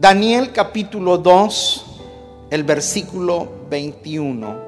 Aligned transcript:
Daniel 0.00 0.50
capítulo 0.50 1.18
2, 1.18 1.84
el 2.48 2.64
versículo 2.64 3.66
21. 3.68 4.58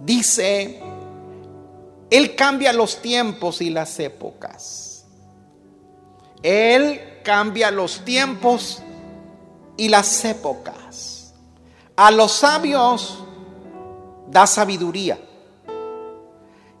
Dice, 0.00 0.80
Él 2.10 2.34
cambia 2.34 2.72
los 2.72 3.00
tiempos 3.00 3.60
y 3.60 3.70
las 3.70 4.00
épocas. 4.00 5.06
Él 6.42 7.20
cambia 7.22 7.70
los 7.70 8.04
tiempos 8.04 8.82
y 9.76 9.88
las 9.88 10.24
épocas. 10.24 11.32
A 11.94 12.10
los 12.10 12.32
sabios 12.32 13.22
da 14.28 14.48
sabiduría 14.48 15.20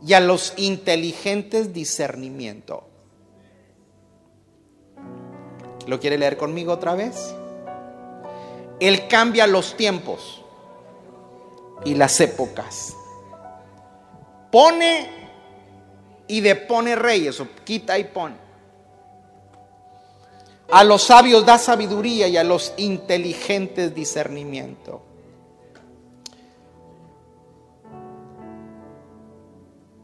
y 0.04 0.14
a 0.14 0.18
los 0.18 0.52
inteligentes 0.56 1.72
discernimiento. 1.72 2.87
¿Lo 5.88 5.98
quiere 5.98 6.18
leer 6.18 6.36
conmigo 6.36 6.74
otra 6.74 6.94
vez? 6.94 7.34
Él 8.78 9.08
cambia 9.08 9.46
los 9.46 9.74
tiempos 9.74 10.44
y 11.82 11.94
las 11.94 12.20
épocas. 12.20 12.94
Pone 14.52 15.08
y 16.26 16.42
depone 16.42 16.94
reyes, 16.94 17.40
o 17.40 17.48
quita 17.64 17.98
y 17.98 18.04
pone. 18.04 18.36
A 20.70 20.84
los 20.84 21.04
sabios 21.04 21.46
da 21.46 21.56
sabiduría 21.56 22.28
y 22.28 22.36
a 22.36 22.44
los 22.44 22.74
inteligentes 22.76 23.94
discernimiento. 23.94 25.00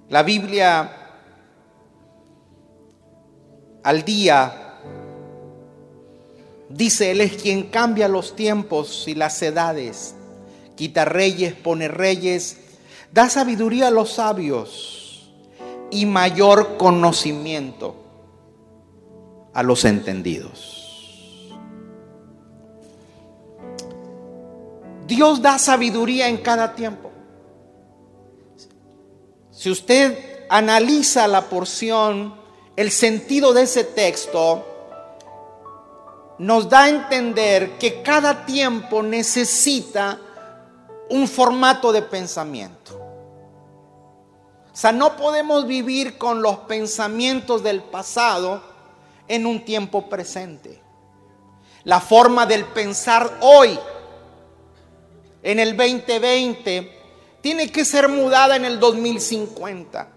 La 0.08 0.22
Biblia 0.22 0.96
al 3.82 4.02
día 4.02 4.63
dice, 6.74 7.12
Él 7.12 7.20
es 7.20 7.40
quien 7.40 7.64
cambia 7.64 8.08
los 8.08 8.34
tiempos 8.36 9.04
y 9.06 9.14
las 9.14 9.40
edades, 9.42 10.14
quita 10.76 11.04
reyes, 11.04 11.54
pone 11.54 11.88
reyes, 11.88 12.58
da 13.12 13.28
sabiduría 13.28 13.88
a 13.88 13.90
los 13.92 14.14
sabios 14.14 15.30
y 15.90 16.06
mayor 16.06 16.76
conocimiento 16.76 17.94
a 19.52 19.62
los 19.62 19.84
entendidos. 19.84 21.52
Dios 25.06 25.40
da 25.42 25.58
sabiduría 25.58 26.28
en 26.28 26.38
cada 26.38 26.74
tiempo. 26.74 27.12
Si 29.52 29.70
usted 29.70 30.46
analiza 30.48 31.28
la 31.28 31.42
porción, 31.42 32.34
el 32.74 32.90
sentido 32.90 33.52
de 33.52 33.62
ese 33.62 33.84
texto, 33.84 34.73
nos 36.38 36.68
da 36.68 36.84
a 36.84 36.88
entender 36.88 37.78
que 37.78 38.02
cada 38.02 38.44
tiempo 38.44 39.02
necesita 39.02 40.18
un 41.10 41.28
formato 41.28 41.92
de 41.92 42.02
pensamiento. 42.02 43.00
O 44.72 44.76
sea, 44.76 44.90
no 44.90 45.16
podemos 45.16 45.66
vivir 45.66 46.18
con 46.18 46.42
los 46.42 46.58
pensamientos 46.60 47.62
del 47.62 47.82
pasado 47.82 48.60
en 49.28 49.46
un 49.46 49.64
tiempo 49.64 50.08
presente. 50.08 50.80
La 51.84 52.00
forma 52.00 52.46
del 52.46 52.64
pensar 52.64 53.38
hoy, 53.40 53.78
en 55.42 55.60
el 55.60 55.76
2020, 55.76 56.90
tiene 57.40 57.70
que 57.70 57.84
ser 57.84 58.08
mudada 58.08 58.56
en 58.56 58.64
el 58.64 58.80
2050. 58.80 60.08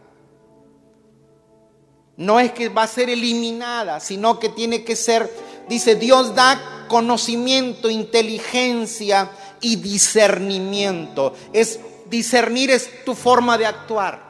No 2.15 2.39
es 2.39 2.51
que 2.53 2.69
va 2.69 2.83
a 2.83 2.87
ser 2.87 3.09
eliminada, 3.09 3.99
sino 3.99 4.39
que 4.39 4.49
tiene 4.49 4.83
que 4.83 4.95
ser, 4.95 5.31
dice, 5.67 5.95
Dios 5.95 6.35
da 6.35 6.85
conocimiento, 6.87 7.89
inteligencia 7.89 9.29
y 9.61 9.77
discernimiento. 9.77 11.33
Es 11.53 11.79
discernir 12.09 12.71
es 12.71 13.03
tu 13.05 13.13
forma 13.13 13.57
de 13.57 13.65
actuar. 13.65 14.27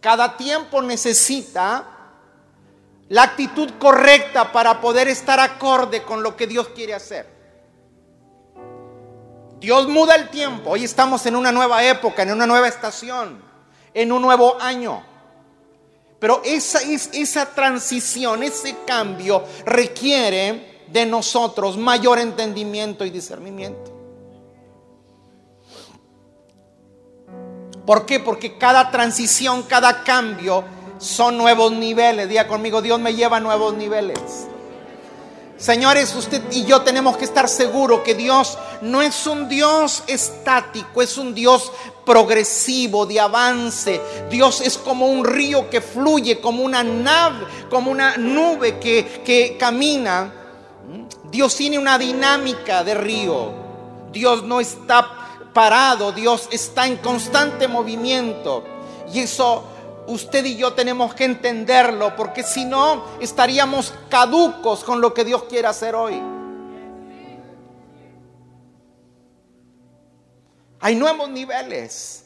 Cada 0.00 0.36
tiempo 0.36 0.80
necesita 0.82 1.84
la 3.08 3.22
actitud 3.22 3.70
correcta 3.78 4.52
para 4.52 4.80
poder 4.80 5.08
estar 5.08 5.40
acorde 5.40 6.02
con 6.02 6.22
lo 6.22 6.36
que 6.36 6.46
Dios 6.46 6.68
quiere 6.68 6.94
hacer. 6.94 7.38
Dios 9.60 9.88
muda 9.88 10.14
el 10.14 10.28
tiempo. 10.28 10.70
Hoy 10.70 10.84
estamos 10.84 11.26
en 11.26 11.34
una 11.34 11.50
nueva 11.50 11.82
época, 11.84 12.22
en 12.22 12.32
una 12.32 12.46
nueva 12.46 12.68
estación, 12.68 13.42
en 13.92 14.12
un 14.12 14.22
nuevo 14.22 14.60
año. 14.60 15.02
Pero 16.18 16.42
esa, 16.44 16.80
esa 16.82 17.46
transición, 17.54 18.42
ese 18.42 18.76
cambio 18.86 19.44
requiere 19.64 20.82
de 20.88 21.06
nosotros 21.06 21.76
mayor 21.76 22.18
entendimiento 22.18 23.04
y 23.04 23.10
discernimiento. 23.10 23.94
¿Por 27.86 28.04
qué? 28.04 28.20
Porque 28.20 28.58
cada 28.58 28.90
transición, 28.90 29.62
cada 29.62 30.02
cambio 30.02 30.64
son 30.98 31.38
nuevos 31.38 31.72
niveles. 31.72 32.28
Diga 32.28 32.46
conmigo, 32.46 32.82
Dios 32.82 33.00
me 33.00 33.14
lleva 33.14 33.38
a 33.38 33.40
nuevos 33.40 33.74
niveles. 33.74 34.48
Señores, 35.58 36.14
usted 36.14 36.40
y 36.52 36.64
yo 36.64 36.82
tenemos 36.82 37.16
que 37.16 37.24
estar 37.24 37.48
seguros 37.48 38.00
que 38.00 38.14
Dios 38.14 38.56
no 38.80 39.02
es 39.02 39.26
un 39.26 39.48
Dios 39.48 40.04
estático, 40.06 41.02
es 41.02 41.18
un 41.18 41.34
Dios 41.34 41.72
progresivo, 42.06 43.04
de 43.06 43.18
avance. 43.18 44.00
Dios 44.30 44.60
es 44.60 44.78
como 44.78 45.06
un 45.06 45.24
río 45.24 45.68
que 45.68 45.80
fluye, 45.80 46.40
como 46.40 46.62
una 46.62 46.84
nave, 46.84 47.44
como 47.68 47.90
una 47.90 48.16
nube 48.16 48.78
que, 48.78 49.22
que 49.24 49.56
camina. 49.58 50.32
Dios 51.28 51.56
tiene 51.56 51.76
una 51.76 51.98
dinámica 51.98 52.84
de 52.84 52.94
río. 52.94 53.52
Dios 54.12 54.44
no 54.44 54.60
está 54.60 55.50
parado, 55.52 56.12
Dios 56.12 56.48
está 56.52 56.86
en 56.86 56.98
constante 56.98 57.66
movimiento. 57.66 58.62
Y 59.12 59.20
eso 59.20 59.64
usted 60.08 60.44
y 60.44 60.56
yo 60.56 60.72
tenemos 60.72 61.14
que 61.14 61.24
entenderlo, 61.24 62.16
porque 62.16 62.42
si 62.42 62.64
no, 62.64 63.04
estaríamos 63.20 63.94
caducos 64.08 64.82
con 64.82 65.00
lo 65.00 65.14
que 65.14 65.24
Dios 65.24 65.44
quiere 65.44 65.68
hacer 65.68 65.94
hoy. 65.94 66.20
Hay 70.80 70.94
nuevos 70.94 71.28
niveles. 71.28 72.24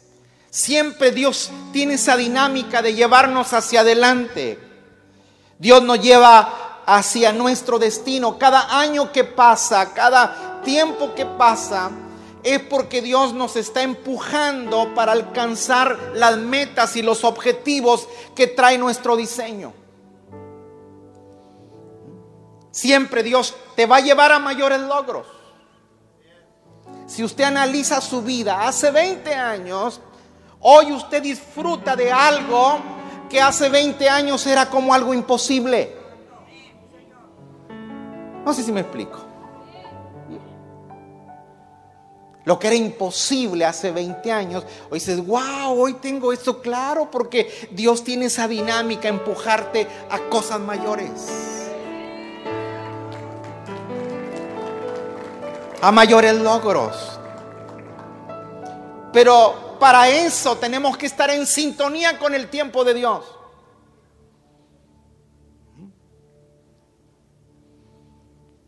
Siempre 0.51 1.11
Dios 1.11 1.51
tiene 1.73 1.95
esa 1.95 2.17
dinámica 2.17 2.83
de 2.83 2.95
llevarnos 2.95 3.53
hacia 3.53 3.81
adelante. 3.81 4.59
Dios 5.59 5.83
nos 5.83 6.01
lleva 6.01 6.83
hacia 6.87 7.33
nuestro 7.33 7.79
destino. 7.79 8.39
Cada 8.39 8.79
año 8.79 9.11
que 9.13 9.25
pasa, 9.25 9.95
cada 9.95 10.61
tiempo 10.63 11.15
que 11.15 11.25
pasa, 11.25 11.91
es 12.43 12.61
porque 12.61 13.03
Dios 13.03 13.33
nos 13.33 13.57
está 13.57 13.83
empujando 13.83 14.95
para 14.95 15.13
alcanzar 15.13 16.13
las 16.15 16.37
metas 16.39 16.97
y 16.97 17.03
los 17.03 17.25
objetivos 17.25 18.09
que 18.35 18.49
trae 18.49 18.79
nuestro 18.79 19.17
diseño. 19.17 19.73
Siempre 22.71 23.23
Dios 23.23 23.55
te 23.77 23.87
va 23.87 23.97
a 23.97 24.01
llevar 24.01 24.33
a 24.33 24.39
mayores 24.39 24.81
logros. 24.81 25.27
Si 27.07 27.23
usted 27.23 27.45
analiza 27.45 28.01
su 28.01 28.23
vida 28.23 28.67
hace 28.67 28.91
20 28.91 29.35
años, 29.35 30.01
hoy 30.61 30.93
usted 30.93 31.23
disfruta 31.23 31.95
de 31.95 32.11
algo 32.11 32.79
que 33.29 33.41
hace 33.41 33.69
20 33.69 34.09
años 34.09 34.47
era 34.47 34.69
como 34.69 34.95
algo 34.95 35.13
imposible. 35.15 35.97
No 38.45 38.53
sé 38.53 38.63
si 38.63 38.73
me 38.73 38.81
explico. 38.81 39.32
Lo 42.45 42.59
que 42.59 42.67
era 42.67 42.77
imposible 42.77 43.65
hace 43.65 43.93
20 43.93 44.33
años, 44.33 44.65
hoy 44.91 44.99
dices, 44.99 45.25
wow, 45.25 45.79
hoy 45.79 45.95
tengo 45.95 46.33
esto 46.33 46.61
claro 46.61 47.09
porque 47.11 47.69
Dios 47.71 48.03
tiene 48.03 48.27
esa 48.27 48.49
dinámica, 48.49 49.09
empujarte 49.09 49.87
a 50.11 50.19
cosas 50.29 50.61
mayores. 50.61 51.29
A 55.81 55.93
mayores 55.93 56.35
logros. 56.35 57.21
Pero 59.13 59.77
para 59.79 60.09
eso 60.09 60.57
tenemos 60.57 60.97
que 60.97 61.07
estar 61.07 61.31
en 61.31 61.47
sintonía 61.47 62.19
con 62.19 62.35
el 62.35 62.49
tiempo 62.49 62.85
de 62.85 62.95
Dios. 62.95 63.25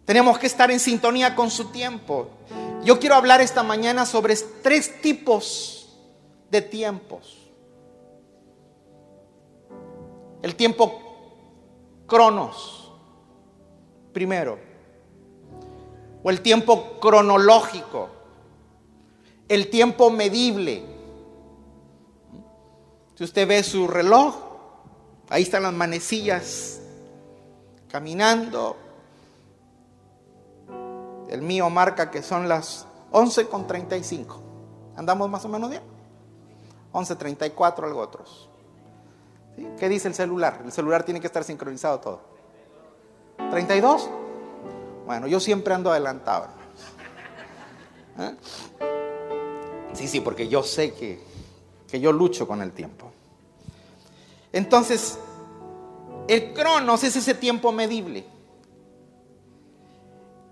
Tenemos 0.05 0.39
que 0.39 0.47
estar 0.47 0.71
en 0.71 0.79
sintonía 0.79 1.35
con 1.35 1.51
su 1.51 1.67
tiempo. 1.67 2.29
Yo 2.85 3.01
quiero 3.01 3.15
hablar 3.15 3.41
esta 3.41 3.63
mañana 3.63 4.05
sobre 4.05 4.37
tres 4.63 5.01
tipos 5.01 5.99
de 6.51 6.61
tiempos. 6.61 7.51
El 10.43 10.55
tiempo 10.55 11.01
cronos, 12.07 12.93
primero. 14.13 14.59
O 16.23 16.29
el 16.29 16.43
tiempo 16.43 17.01
cronológico. 17.01 18.11
El 19.49 19.71
tiempo 19.71 20.11
medible. 20.11 20.83
Si 23.15 23.25
usted 23.25 23.49
ve 23.49 23.63
su 23.63 23.89
reloj, 23.89 24.37
ahí 25.31 25.43
están 25.45 25.63
las 25.63 25.73
manecillas 25.73 26.83
caminando. 27.89 28.84
El 31.29 31.43
mío 31.43 31.69
marca 31.71 32.11
que 32.11 32.23
son 32.23 32.49
las 32.49 32.87
11 33.11 33.49
con 33.49 33.67
35. 33.67 34.41
¿Andamos 34.97 35.29
más 35.29 35.45
o 35.45 35.49
menos 35.49 35.71
bien? 35.71 35.83
11.34, 36.93 37.85
algo 37.85 38.01
otros. 38.01 38.49
¿Qué 39.79 39.89
dice 39.89 40.09
el 40.09 40.15
celular? 40.15 40.63
El 40.65 40.73
celular 40.73 41.05
tiene 41.05 41.21
que 41.21 41.27
estar 41.27 41.45
sincronizado 41.45 42.01
todo. 42.01 42.21
¿32? 43.39 44.09
Bueno, 45.07 45.27
yo 45.27 45.41
siempre 45.41 45.75
ando 45.75 45.91
adelantado. 45.91 46.49
¿Eh? 48.19 48.37
Sí, 49.93 50.09
sí, 50.09 50.21
porque 50.21 50.49
yo 50.49 50.63
sé 50.63 50.95
que, 50.95 51.23
que 51.89 52.01
yo 52.01 52.13
lucho 52.13 52.47
con 52.47 52.63
el 52.63 52.73
tiempo. 52.73 53.11
Entonces, 54.53 55.19
el 56.29 56.53
cronos 56.53 57.05
es 57.05 57.17
ese 57.17 57.35
tiempo 57.35 57.73
medible. 57.73 58.25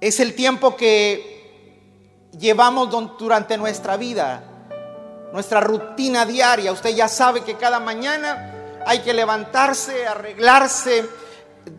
Es 0.03 0.19
el 0.19 0.35
tiempo 0.35 0.75
que 0.75 2.29
llevamos 2.37 2.91
durante 3.17 3.57
nuestra 3.57 3.97
vida, 3.97 4.43
nuestra 5.33 5.61
rutina 5.61 6.27
diaria. 6.27 6.73
Usted 6.73 6.91
ya 6.91 7.07
sabe 7.07 7.45
que 7.45 7.57
cada 7.57 7.79
mañana 7.79 8.83
hay 8.85 8.99
que 8.99 9.15
levantarse, 9.15 10.05
arreglarse, 10.05 11.09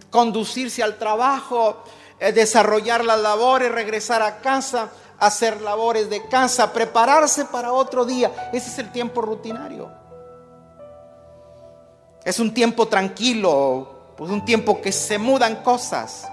conducirse 0.09 0.81
al 0.81 0.97
trabajo, 0.97 1.83
eh, 2.17 2.31
desarrollar 2.31 3.03
las 3.03 3.19
labores, 3.19 3.69
regresar 3.69 4.21
a 4.21 4.37
casa, 4.37 4.89
hacer 5.19 5.59
labores 5.59 6.09
de 6.09 6.25
casa, 6.29 6.71
prepararse 6.71 7.43
para 7.43 7.73
otro 7.73 8.05
día. 8.05 8.51
Ese 8.53 8.69
es 8.69 8.79
el 8.79 8.89
tiempo 8.93 9.21
rutinario. 9.21 9.91
Es 12.23 12.39
un 12.39 12.53
tiempo 12.53 12.87
tranquilo, 12.87 14.13
pues 14.15 14.31
un 14.31 14.45
tiempo 14.45 14.81
que 14.81 14.93
se 14.93 15.17
mudan 15.17 15.57
cosas. 15.57 16.29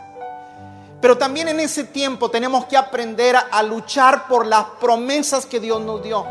Pero 1.00 1.16
también 1.16 1.48
en 1.48 1.60
ese 1.60 1.84
tiempo 1.84 2.30
tenemos 2.30 2.66
que 2.66 2.76
aprender 2.76 3.34
a, 3.36 3.62
luchar 3.62 4.28
por 4.28 4.46
las 4.46 4.64
promesas 4.80 5.46
que 5.46 5.58
Dios 5.58 5.80
nos 5.80 6.02
dio. 6.02 6.26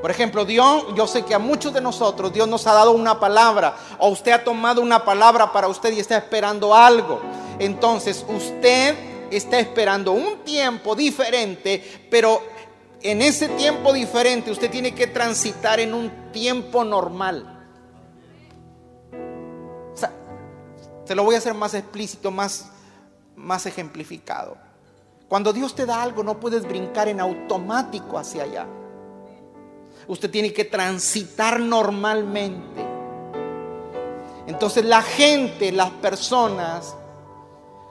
Por 0.00 0.10
ejemplo, 0.10 0.44
Dios, 0.44 0.84
yo 0.94 1.06
sé 1.08 1.24
que 1.24 1.34
a 1.34 1.38
muchos 1.40 1.72
de 1.72 1.80
nosotros 1.80 2.32
Dios 2.32 2.46
nos 2.46 2.64
ha 2.68 2.74
dado 2.74 2.92
una 2.92 3.18
palabra 3.18 3.74
o 3.98 4.08
usted 4.08 4.30
ha 4.30 4.44
tomado 4.44 4.80
una 4.80 5.04
palabra 5.04 5.52
para 5.52 5.66
usted 5.66 5.92
y 5.92 6.00
está 6.00 6.16
esperando 6.16 6.72
algo. 6.74 7.20
Entonces 7.58 8.24
usted 8.28 8.94
está 9.32 9.58
esperando 9.58 10.12
un 10.12 10.44
tiempo 10.44 10.94
diferente, 10.94 12.06
pero 12.08 12.40
en 13.02 13.20
ese 13.20 13.48
tiempo 13.48 13.92
diferente 13.92 14.52
usted 14.52 14.70
tiene 14.70 14.94
que 14.94 15.08
transitar 15.08 15.80
en 15.80 15.92
un 15.92 16.30
tiempo 16.30 16.84
normal. 16.84 17.52
se 21.04 21.14
lo 21.14 21.22
voy 21.22 21.36
a 21.36 21.38
hacer 21.38 21.54
más 21.54 21.72
explícito, 21.72 22.32
más 22.32 22.66
más 23.46 23.64
ejemplificado. 23.64 24.56
Cuando 25.28 25.52
Dios 25.52 25.74
te 25.74 25.86
da 25.86 26.02
algo, 26.02 26.22
no 26.22 26.38
puedes 26.38 26.66
brincar 26.66 27.08
en 27.08 27.20
automático 27.20 28.18
hacia 28.18 28.42
allá. 28.42 28.66
Usted 30.08 30.30
tiene 30.30 30.52
que 30.52 30.64
transitar 30.64 31.60
normalmente. 31.60 32.84
Entonces 34.46 34.84
la 34.84 35.02
gente, 35.02 35.72
las 35.72 35.90
personas, 35.90 36.94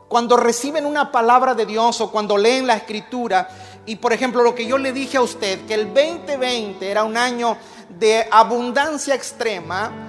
cuando 0.07 0.37
reciben 0.37 0.85
una 0.85 1.11
palabra 1.11 1.55
de 1.55 1.65
Dios 1.65 1.99
o 2.01 2.11
cuando 2.11 2.37
leen 2.37 2.67
la 2.67 2.75
escritura, 2.75 3.49
y 3.85 3.95
por 3.95 4.13
ejemplo 4.13 4.43
lo 4.43 4.55
que 4.55 4.65
yo 4.65 4.77
le 4.77 4.93
dije 4.93 5.17
a 5.17 5.21
usted, 5.21 5.65
que 5.65 5.73
el 5.73 5.93
2020 5.93 6.89
era 6.89 7.03
un 7.03 7.17
año 7.17 7.57
de 7.89 8.27
abundancia 8.31 9.15
extrema, 9.15 10.04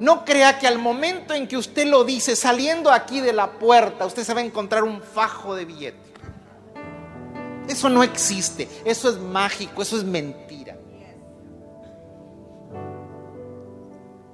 no 0.00 0.24
crea 0.24 0.58
que 0.58 0.66
al 0.66 0.78
momento 0.78 1.34
en 1.34 1.48
que 1.48 1.56
usted 1.56 1.86
lo 1.86 2.04
dice, 2.04 2.36
saliendo 2.36 2.90
aquí 2.90 3.20
de 3.20 3.32
la 3.32 3.52
puerta, 3.52 4.06
usted 4.06 4.24
se 4.24 4.34
va 4.34 4.40
a 4.40 4.44
encontrar 4.44 4.84
un 4.84 5.02
fajo 5.02 5.54
de 5.54 5.64
billete. 5.64 6.08
Eso 7.68 7.88
no 7.88 8.02
existe, 8.02 8.68
eso 8.84 9.10
es 9.10 9.18
mágico, 9.18 9.82
eso 9.82 9.96
es 9.96 10.04
mentira. 10.04 10.76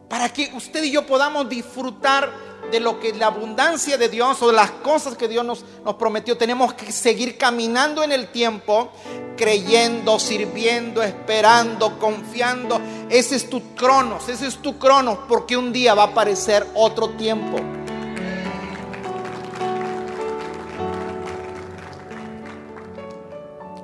Para 0.08 0.28
que 0.28 0.52
usted 0.54 0.84
y 0.84 0.92
yo 0.92 1.04
podamos 1.06 1.48
disfrutar 1.48 2.30
de 2.70 2.80
lo 2.80 2.98
que 3.00 3.12
la 3.14 3.26
abundancia 3.26 3.96
de 3.96 4.08
Dios 4.08 4.42
o 4.42 4.48
de 4.48 4.54
las 4.54 4.70
cosas 4.70 5.16
que 5.16 5.28
Dios 5.28 5.44
nos, 5.44 5.64
nos 5.84 5.94
prometió, 5.94 6.36
tenemos 6.36 6.74
que 6.74 6.90
seguir 6.92 7.38
caminando 7.38 8.02
en 8.02 8.12
el 8.12 8.28
tiempo, 8.28 8.90
creyendo, 9.36 10.18
sirviendo, 10.18 11.02
esperando, 11.02 11.98
confiando. 11.98 12.80
Ese 13.08 13.36
es 13.36 13.48
tu 13.48 13.74
cronos, 13.74 14.28
ese 14.28 14.46
es 14.46 14.56
tu 14.56 14.78
cronos, 14.78 15.18
porque 15.28 15.56
un 15.56 15.72
día 15.72 15.94
va 15.94 16.04
a 16.04 16.06
aparecer 16.06 16.66
otro 16.74 17.10
tiempo. 17.10 17.58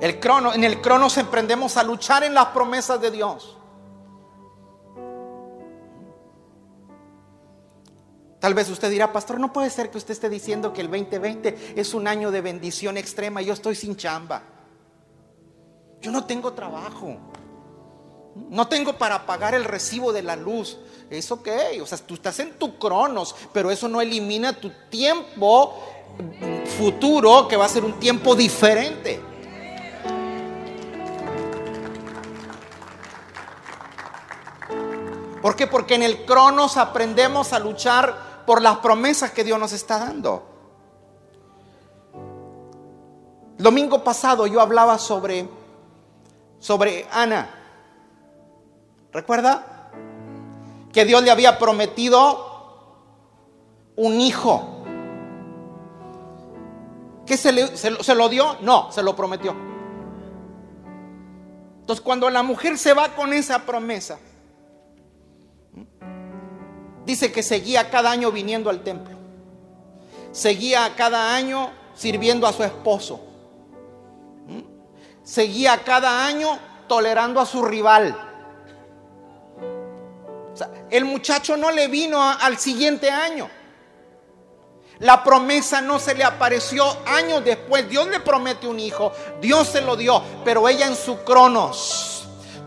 El 0.01 0.19
crono, 0.19 0.53
en 0.53 0.63
el 0.63 0.81
cronos 0.81 1.15
emprendemos 1.17 1.77
a 1.77 1.83
luchar 1.83 2.23
en 2.23 2.33
las 2.33 2.47
promesas 2.47 2.99
de 2.99 3.11
Dios. 3.11 3.55
Tal 8.41 8.55
vez 8.55 8.67
usted 8.69 8.89
dirá, 8.89 9.13
pastor, 9.13 9.39
no 9.39 9.53
puede 9.53 9.69
ser 9.69 9.91
que 9.91 9.99
usted 9.99 10.13
esté 10.13 10.27
diciendo 10.27 10.73
que 10.73 10.81
el 10.81 10.89
2020 10.89 11.75
es 11.75 11.93
un 11.93 12.07
año 12.07 12.31
de 12.31 12.41
bendición 12.41 12.97
extrema 12.97 13.39
yo 13.43 13.53
estoy 13.53 13.75
sin 13.75 13.95
chamba. 13.95 14.41
Yo 16.01 16.09
no 16.09 16.25
tengo 16.25 16.51
trabajo. 16.53 17.17
No 18.49 18.67
tengo 18.67 18.97
para 18.97 19.27
pagar 19.27 19.53
el 19.53 19.63
recibo 19.63 20.11
de 20.11 20.23
la 20.23 20.35
luz. 20.35 20.79
Es 21.11 21.31
ok, 21.31 21.49
o 21.83 21.85
sea, 21.85 21.99
tú 21.99 22.15
estás 22.15 22.39
en 22.39 22.53
tu 22.57 22.79
cronos, 22.79 23.35
pero 23.53 23.69
eso 23.69 23.87
no 23.87 24.01
elimina 24.01 24.53
tu 24.53 24.71
tiempo 24.89 25.77
futuro, 26.79 27.47
que 27.47 27.55
va 27.55 27.65
a 27.65 27.69
ser 27.69 27.85
un 27.85 27.99
tiempo 27.99 28.35
diferente. 28.35 29.21
¿Por 35.43 35.55
qué? 35.55 35.67
Porque 35.67 35.93
en 35.93 36.01
el 36.01 36.25
cronos 36.25 36.77
aprendemos 36.77 37.53
a 37.53 37.59
luchar 37.59 38.30
por 38.45 38.61
las 38.61 38.77
promesas 38.77 39.31
que 39.31 39.43
Dios 39.43 39.59
nos 39.59 39.73
está 39.73 39.99
dando. 39.99 40.47
domingo 43.57 44.03
pasado 44.03 44.47
yo 44.47 44.59
hablaba 44.59 44.97
sobre, 44.97 45.47
sobre 46.59 47.05
Ana. 47.11 47.49
¿Recuerda? 49.13 49.91
Que 50.91 51.05
Dios 51.05 51.21
le 51.23 51.31
había 51.31 51.59
prometido 51.59 52.49
un 53.95 54.19
hijo. 54.19 54.83
¿Qué 57.25 57.37
se, 57.37 57.77
se 57.77 58.15
lo 58.15 58.29
dio? 58.29 58.57
No, 58.61 58.91
se 58.91 59.03
lo 59.03 59.15
prometió. 59.15 59.55
Entonces 61.81 62.03
cuando 62.03 62.29
la 62.29 62.43
mujer 62.43 62.77
se 62.77 62.93
va 62.93 63.09
con 63.09 63.33
esa 63.33 63.59
promesa, 63.65 64.19
Dice 67.11 67.29
que 67.29 67.43
seguía 67.43 67.89
cada 67.89 68.09
año 68.09 68.31
viniendo 68.31 68.69
al 68.69 68.83
templo. 68.83 69.17
Seguía 70.31 70.93
cada 70.95 71.35
año 71.35 71.69
sirviendo 71.93 72.47
a 72.47 72.53
su 72.53 72.63
esposo. 72.63 73.19
¿Mm? 74.47 74.61
Seguía 75.21 75.83
cada 75.83 76.25
año 76.25 76.57
tolerando 76.87 77.41
a 77.41 77.45
su 77.45 77.65
rival. 77.65 78.17
el 80.89 81.03
muchacho 81.03 81.57
no 81.57 81.69
le 81.69 81.89
vino 81.89 82.17
al 82.21 82.57
siguiente 82.57 83.11
año. 83.11 83.49
La 84.99 85.21
promesa 85.21 85.81
no 85.81 85.99
se 85.99 86.15
le 86.15 86.23
apareció 86.23 86.85
años 87.05 87.43
después. 87.43 87.89
Dios 87.89 88.07
le 88.07 88.21
promete 88.21 88.67
un 88.67 88.79
hijo, 88.79 89.11
Dios 89.41 89.67
se 89.67 89.81
lo 89.81 89.97
dio, 89.97 90.23
pero 90.45 90.69
ella 90.69 90.87
en 90.87 90.95
su 90.95 91.25
cronos 91.25 92.10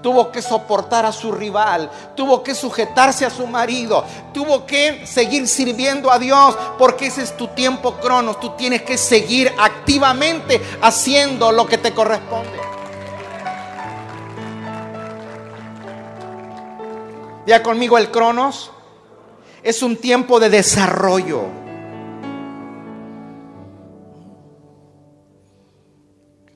tuvo 0.04 0.30
que 0.30 0.42
soportar 0.42 1.06
a 1.06 1.12
su 1.12 1.32
rival, 1.32 1.90
tuvo 2.14 2.42
que 2.42 2.54
sujetarse 2.54 3.24
a 3.24 3.30
su 3.30 3.46
marido, 3.46 4.04
tuvo 4.34 4.66
que 4.66 5.06
seguir 5.06 5.48
sirviendo 5.48 6.12
a 6.12 6.18
Dios, 6.18 6.54
porque 6.76 7.06
ese 7.06 7.22
es 7.22 7.34
tu 7.34 7.48
tiempo 7.48 7.94
cronos, 7.94 8.38
tú 8.38 8.50
tienes 8.50 8.82
que 8.82 8.98
seguir 8.98 9.50
activamente 9.58 10.60
haciendo 10.82 11.52
lo 11.52 11.64
que 11.64 11.78
te 11.78 11.94
corresponde. 11.94 12.60
Ya 17.46 17.62
conmigo 17.62 17.96
el 17.96 18.10
cronos 18.10 18.72
es 19.62 19.82
un 19.82 19.96
tiempo 19.96 20.38
de 20.38 20.50
desarrollo. 20.50 21.44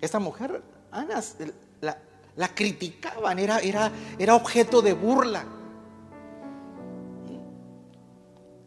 Esta 0.03 0.19
mujer, 0.19 0.63
Ana, 0.93 1.23
la, 2.39 2.55
criticaban, 2.55 3.39
era, 3.39 3.59
era, 3.59 3.91
era 4.19 4.35
objeto 4.37 4.81
de 4.81 4.93
burla. 4.93 5.45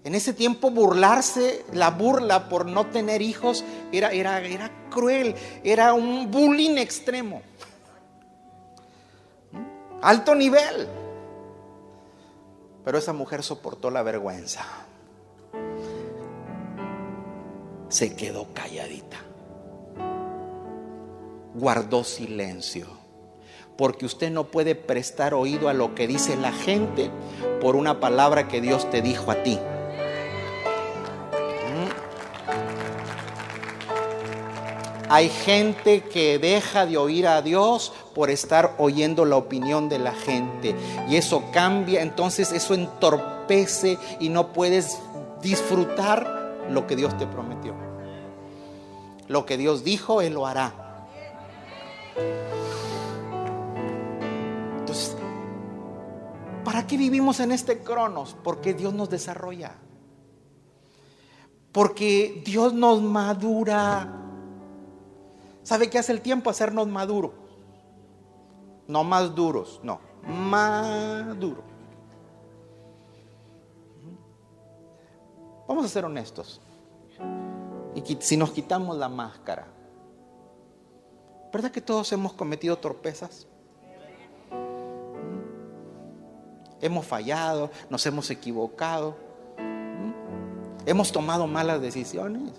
En 0.04 0.14
ese 0.14 0.34
tiempo 0.34 0.72
burlarse, 0.72 1.64
la 1.72 1.92
burla 1.92 2.50
por 2.50 2.66
no 2.66 2.88
tener 2.88 3.22
hijos 3.22 3.64
era, 3.92 4.12
era, 4.12 4.42
era 4.42 4.90
cruel, 4.90 5.36
era 5.64 5.94
un 5.94 6.30
bullying 6.30 6.78
extremo. 6.78 7.42
Alto 10.02 10.36
nivel. 10.36 10.88
Pero 12.84 12.98
esa 12.98 13.14
mujer 13.14 13.42
soportó 13.42 13.90
la 13.90 14.04
vergüenza. 14.04 14.66
Se 17.88 18.16
quedó 18.16 18.48
calladita. 18.54 19.18
guardó 21.54 22.04
silencio. 22.04 23.01
Porque 23.82 24.06
usted 24.06 24.30
no 24.30 24.44
puede 24.44 24.76
prestar 24.76 25.34
oído 25.34 25.68
a 25.68 25.74
lo 25.74 25.96
que 25.96 26.06
dice 26.06 26.38
la 26.38 26.52
gente 26.52 27.10
por 27.60 27.76
una 27.76 28.00
palabra 28.00 28.48
que 28.48 28.62
Dios 28.62 28.88
te 28.92 29.02
dijo 29.02 29.32
a 29.32 29.42
ti. 29.42 29.58
Hay 35.10 35.30
gente 35.30 36.02
que 36.02 36.38
deja 36.38 36.86
de 36.86 36.98
oír 36.98 37.26
a 37.26 37.42
Dios 37.42 37.92
por 38.14 38.30
estar 38.30 38.76
oyendo 38.78 39.26
la 39.26 39.38
opinión 39.38 39.90
de 39.90 39.98
la 39.98 40.14
gente. 40.14 40.76
Y 41.10 41.16
eso 41.16 41.46
cambia, 41.52 42.04
entonces 42.04 42.52
eso 42.52 42.76
entorpece 42.76 43.98
y 44.20 44.30
no 44.30 44.54
puedes 44.54 45.00
disfrutar 45.42 46.68
lo 46.70 46.86
que 46.86 46.96
Dios 46.96 47.18
te 47.18 47.26
prometió. 47.26 47.74
Lo 49.28 49.48
que 49.48 49.58
Dios 49.58 49.84
dijo, 49.84 50.22
Él 50.22 50.36
lo 50.36 50.46
hará. 50.46 50.72
¿Para 56.64 56.88
qué 56.88 56.98
vivimos 56.98 57.40
en 57.40 57.52
este 57.52 57.80
cronos? 57.80 58.36
Porque 58.44 58.74
Dios 58.74 58.94
nos 58.94 59.10
desarrolla. 59.10 59.76
Porque 61.72 62.42
Dios 62.46 62.74
nos 62.74 63.02
madura. 63.02 64.22
¿Sabe 65.64 65.90
qué 65.90 66.00
hace 66.00 66.12
el 66.12 66.22
tiempo? 66.22 66.50
Hacernos 66.50 66.88
maduros. 66.88 67.32
No 68.88 69.04
más 69.04 69.34
duros, 69.34 69.80
no, 69.84 70.02
maduro. 70.28 71.64
Vamos 75.68 75.86
a 75.86 75.88
ser 75.88 76.04
honestos. 76.04 76.60
Y 77.96 78.18
si 78.20 78.36
nos 78.36 78.52
quitamos 78.52 78.98
la 78.98 79.08
máscara, 79.08 79.68
¿verdad 81.54 81.72
que 81.72 81.80
todos 81.80 82.12
hemos 82.12 82.34
cometido 82.34 82.78
torpezas? 82.78 83.48
Hemos 86.82 87.06
fallado, 87.06 87.70
nos 87.90 88.06
hemos 88.06 88.30
equivocado, 88.30 89.16
hemos 90.86 91.12
tomado 91.12 91.48
malas 91.48 91.82
decisiones. 91.82 92.52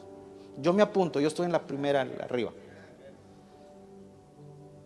Yo 0.59 0.73
me 0.73 0.83
apunto, 0.83 1.21
yo 1.21 1.29
estoy 1.29 1.47
en 1.47 1.53
la 1.53 1.67
primera 1.67 2.03
arriba. 2.03 2.53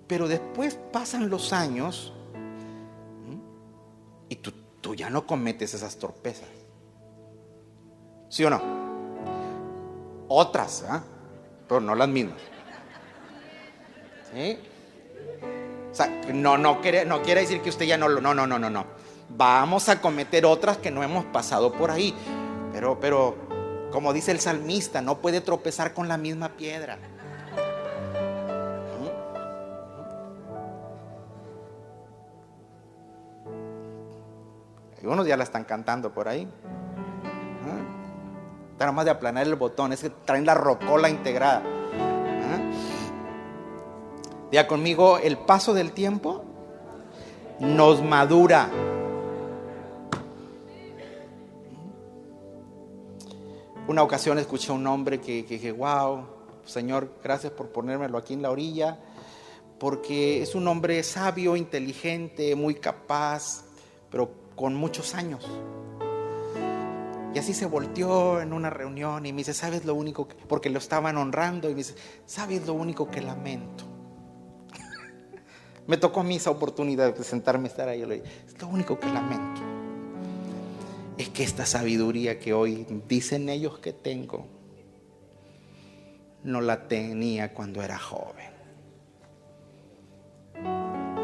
Pero 0.07 0.29
después 0.29 0.79
pasan 0.93 1.29
los 1.29 1.53
años 1.53 2.13
y 4.29 4.37
tú, 4.37 4.53
tú 4.81 4.95
ya 4.95 5.11
no 5.11 5.27
cometes 5.27 5.75
esas 5.75 5.97
torpezas. 5.97 6.49
¿Sí 8.29 8.45
o 8.45 8.51
no? 8.51 8.61
Otras, 10.29 10.83
¿eh? 10.83 11.01
pero 11.69 11.81
no 11.81 11.95
las 11.95 12.09
mismas. 12.09 12.37
O 15.91 15.95
sea, 15.95 16.09
no, 16.33 16.59
no, 16.59 16.81
quiere, 16.81 17.05
no 17.05 17.23
quiere 17.23 17.41
decir 17.43 17.63
que 17.63 17.71
usted 17.71 17.87
ya 17.87 17.97
no 17.97 18.09
lo... 18.09 18.21
No, 18.21 18.35
no, 18.35 18.47
no, 18.47 18.59
no, 18.59 18.69
no. 18.69 18.85
Vamos 19.29 19.89
a 19.89 20.01
cometer 20.01 20.47
otras 20.47 20.79
que 20.79 20.91
no 20.91 21.03
hemos 21.03 21.25
pasado 21.27 21.73
por 21.73 21.91
ahí. 21.91 22.15
Pero, 22.73 22.99
pero, 23.01 23.37
como 23.91 24.13
dice 24.13 24.33
el 24.33 24.41
salmista, 24.41 25.01
no 25.01 25.19
puede 25.19 25.41
tropezar 25.41 25.95
con 25.95 26.09
la 26.09 26.17
misma 26.17 26.51
piedra. 26.51 26.99
Algunos 35.01 35.27
ya 35.27 35.37
la 35.37 35.45
están 35.45 35.65
cantando 35.65 36.13
por 36.13 36.27
ahí. 36.27 36.49
Está 38.73 38.93
más 38.93 39.05
de 39.05 39.11
aplanar 39.11 39.47
el 39.47 39.55
botón, 39.55 39.93
es 39.93 40.03
que 40.03 40.11
traen 40.11 40.45
la 40.45 40.55
rocola 40.55 41.09
integrada. 41.09 41.63
Ya 44.53 44.67
conmigo, 44.67 45.19
el 45.19 45.39
paso 45.39 45.75
del 45.75 45.93
tiempo 45.93 46.45
nos 47.59 48.03
madura. 48.03 48.69
Una 53.89 54.03
ocasión 54.03 54.37
escuché 54.39 54.73
a 54.73 54.75
un 54.75 54.85
hombre 54.89 55.21
que, 55.21 55.45
dije, 55.45 55.71
wow, 55.71 56.27
Señor, 56.65 57.09
gracias 57.23 57.53
por 57.53 57.69
ponérmelo 57.69 58.19
aquí 58.19 58.35
en 58.35 58.43
la 58.43 58.51
orilla, 58.51 58.99
porque 59.79 60.43
es 60.43 60.57
un 60.57 60.67
hombre 60.67 61.05
sabio, 61.05 61.55
inteligente, 61.55 62.57
muy 62.57 62.75
capaz, 62.75 63.65
pero 64.11 64.29
con 64.57 64.75
muchos 64.75 65.15
años. 65.15 65.49
Y 67.33 67.39
así 67.39 67.55
se 67.55 67.67
volteó 67.67 68.41
en 68.41 68.53
una 68.53 68.71
reunión 68.71 69.25
y 69.25 69.33
me 69.33 69.39
dice, 69.39 69.55
¿sabes 69.55 69.85
lo 69.85 69.95
único 69.95 70.27
que, 70.27 70.35
porque 70.35 70.69
lo 70.69 70.79
estaban 70.79 71.17
honrando 71.17 71.69
y 71.69 71.73
me 71.73 71.79
dice, 71.79 71.95
¿sabes 72.25 72.67
lo 72.67 72.75
único 72.75 73.09
que 73.09 73.21
lamento? 73.21 73.85
me 75.87 75.97
tocó 75.97 76.21
a 76.21 76.25
mí 76.25 76.37
esa 76.37 76.51
oportunidad 76.51 77.15
de 77.15 77.23
sentarme 77.23 77.69
y 77.69 77.71
estar 77.71 77.89
ahí. 77.89 78.05
le 78.05 78.23
dije, 78.23 78.29
es 78.49 78.61
lo 78.61 78.67
único 78.67 78.99
que 78.99 79.07
lamento. 79.07 79.76
Es 81.19 81.29
que 81.31 81.45
esta 81.45 81.67
sabiduría 81.67 82.39
que 82.39 82.53
hoy 82.53 82.87
dicen 83.09 83.49
ellos 83.49 83.79
que 83.79 83.93
tengo, 83.93 84.47
no 86.45 86.61
la 86.61 86.89
tenía 86.89 87.55
cuando 87.55 87.83
era 87.83 87.99
joven. 87.99 88.51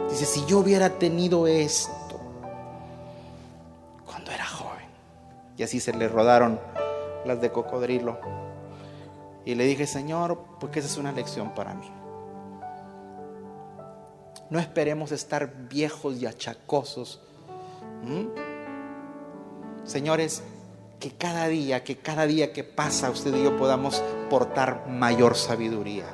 Dice, 0.09 0.25
si 0.25 0.45
yo 0.47 0.59
hubiera 0.59 0.99
tenido 0.99 1.47
esto, 1.47 2.03
Y 5.63 5.63
así 5.63 5.79
se 5.79 5.93
le 5.93 6.09
rodaron 6.09 6.59
las 7.25 7.41
de 7.41 7.53
cocodrilo. 7.53 8.19
Y 9.45 9.55
le 9.55 9.65
dije, 9.65 9.87
Señor, 9.87 10.45
porque 10.59 10.81
esa 10.81 10.89
es 10.89 10.97
una 10.97 11.13
lección 11.13 11.55
para 11.55 11.75
mí. 11.75 11.89
No 14.51 14.59
esperemos 14.59 15.13
estar 15.13 15.69
viejos 15.69 16.21
y 16.21 16.27
achacosos. 16.27 17.21
Señores, 19.85 20.43
que 21.01 21.11
cada 21.11 21.49
día, 21.49 21.83
que 21.83 21.97
cada 21.97 22.27
día 22.27 22.53
que 22.53 22.65
pasa 22.65 23.11
usted 23.11 23.35
y 23.35 23.43
yo 23.43 23.57
podamos 23.57 24.03
portar 24.31 24.87
mayor 24.89 25.37
sabiduría. 25.37 26.07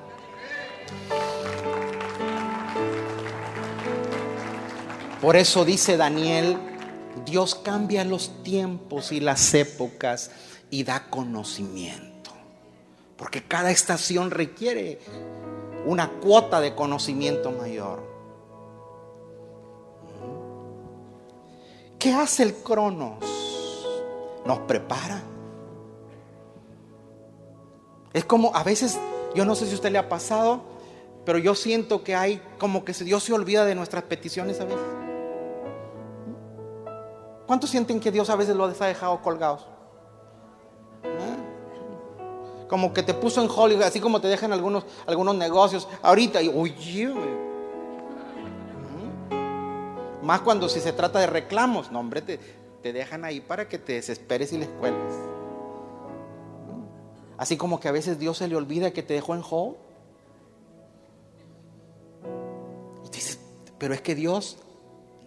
Por 5.20 5.36
eso 5.36 5.64
dice 5.64 5.96
Daniel 5.96 6.56
Dios 7.24 7.54
cambia 7.54 8.04
los 8.04 8.42
tiempos 8.42 9.12
y 9.12 9.20
las 9.20 9.52
épocas 9.54 10.30
y 10.70 10.84
da 10.84 11.10
conocimiento. 11.10 12.30
Porque 13.16 13.42
cada 13.42 13.70
estación 13.70 14.30
requiere 14.30 15.00
una 15.84 16.08
cuota 16.08 16.60
de 16.60 16.74
conocimiento 16.74 17.50
mayor. 17.50 18.06
¿Qué 21.98 22.12
hace 22.12 22.44
el 22.44 22.54
Cronos? 22.54 23.37
Nos 24.44 24.58
prepara. 24.60 25.22
Es 28.12 28.24
como 28.24 28.54
a 28.54 28.62
veces, 28.62 28.98
yo 29.34 29.44
no 29.44 29.54
sé 29.54 29.66
si 29.66 29.72
a 29.72 29.74
usted 29.74 29.92
le 29.92 29.98
ha 29.98 30.08
pasado, 30.08 30.62
pero 31.24 31.38
yo 31.38 31.54
siento 31.54 32.02
que 32.02 32.16
hay 32.16 32.40
como 32.58 32.84
que 32.84 32.92
Dios 32.92 33.22
se 33.22 33.32
olvida 33.32 33.64
de 33.64 33.74
nuestras 33.74 34.04
peticiones 34.04 34.60
a 34.60 34.64
veces. 34.64 34.80
¿Cuántos 37.46 37.70
sienten 37.70 38.00
que 38.00 38.10
Dios 38.10 38.28
a 38.30 38.36
veces 38.36 38.56
los 38.56 38.80
ha 38.80 38.86
dejado 38.86 39.22
colgados? 39.22 39.66
¿Eh? 41.02 42.66
Como 42.68 42.92
que 42.92 43.02
te 43.02 43.14
puso 43.14 43.42
en 43.42 43.48
Hollywood, 43.48 43.84
así 43.84 44.00
como 44.00 44.20
te 44.20 44.28
dejan 44.28 44.52
algunos, 44.52 44.84
algunos 45.06 45.34
negocios 45.34 45.88
ahorita. 46.02 46.42
Y, 46.42 46.48
oye, 46.48 47.04
¿eh? 47.04 47.48
más 50.22 50.40
cuando 50.42 50.68
si 50.68 50.80
se 50.80 50.92
trata 50.92 51.20
de 51.20 51.26
reclamos, 51.26 51.90
no, 51.90 52.00
hombre, 52.00 52.20
te, 52.20 52.57
te 52.82 52.92
dejan 52.92 53.24
ahí 53.24 53.40
para 53.40 53.68
que 53.68 53.78
te 53.78 53.94
desesperes 53.94 54.52
y 54.52 54.58
les 54.58 54.68
cuelgues. 54.68 55.14
Así 57.36 57.56
como 57.56 57.78
que 57.78 57.88
a 57.88 57.92
veces 57.92 58.18
Dios 58.18 58.38
se 58.38 58.48
le 58.48 58.56
olvida 58.56 58.92
que 58.92 59.02
te 59.02 59.14
dejó 59.14 59.34
en 59.34 59.42
hold. 59.48 59.76
Y 63.04 63.10
dices, 63.10 63.38
pero 63.78 63.94
es 63.94 64.00
que 64.00 64.14
Dios 64.14 64.58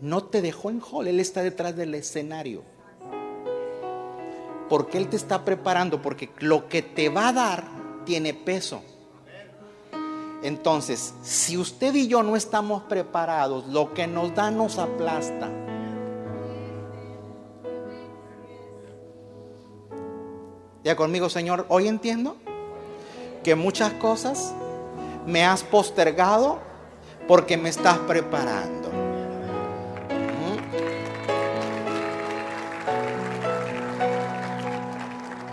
no 0.02 0.26
te 0.26 0.42
dejó 0.42 0.70
en 0.70 0.82
hall, 0.82 1.08
Él 1.08 1.20
está 1.20 1.42
detrás 1.42 1.76
del 1.76 1.96
escenario. 1.96 2.64
Porque 4.68 4.98
Él 4.98 5.08
te 5.08 5.16
está 5.16 5.46
preparando, 5.46 6.02
porque 6.02 6.30
lo 6.40 6.68
que 6.68 6.82
te 6.82 7.10
va 7.10 7.30
a 7.30 7.34
dar 7.34 7.64
tiene 8.06 8.34
peso. 8.34 8.82
Entonces, 10.44 11.14
si 11.22 11.58
usted 11.58 11.94
y 11.94 12.08
yo 12.08 12.24
no 12.24 12.36
estamos 12.36 12.84
preparados, 12.84 13.68
lo 13.68 13.94
que 13.94 14.08
nos 14.08 14.34
da 14.34 14.50
nos 14.50 14.80
aplasta. 14.80 15.61
Ya 20.84 20.96
conmigo, 20.96 21.30
Señor, 21.30 21.66
hoy 21.70 21.88
entiendo 21.88 22.38
que 23.44 23.56
muchas 23.56 23.94
cosas 23.94 24.54
me 25.28 25.46
has 25.46 25.64
postergado 25.64 26.60
porque 27.28 27.56
me 27.56 27.70
estás 27.70 27.98
preparando. 28.00 28.90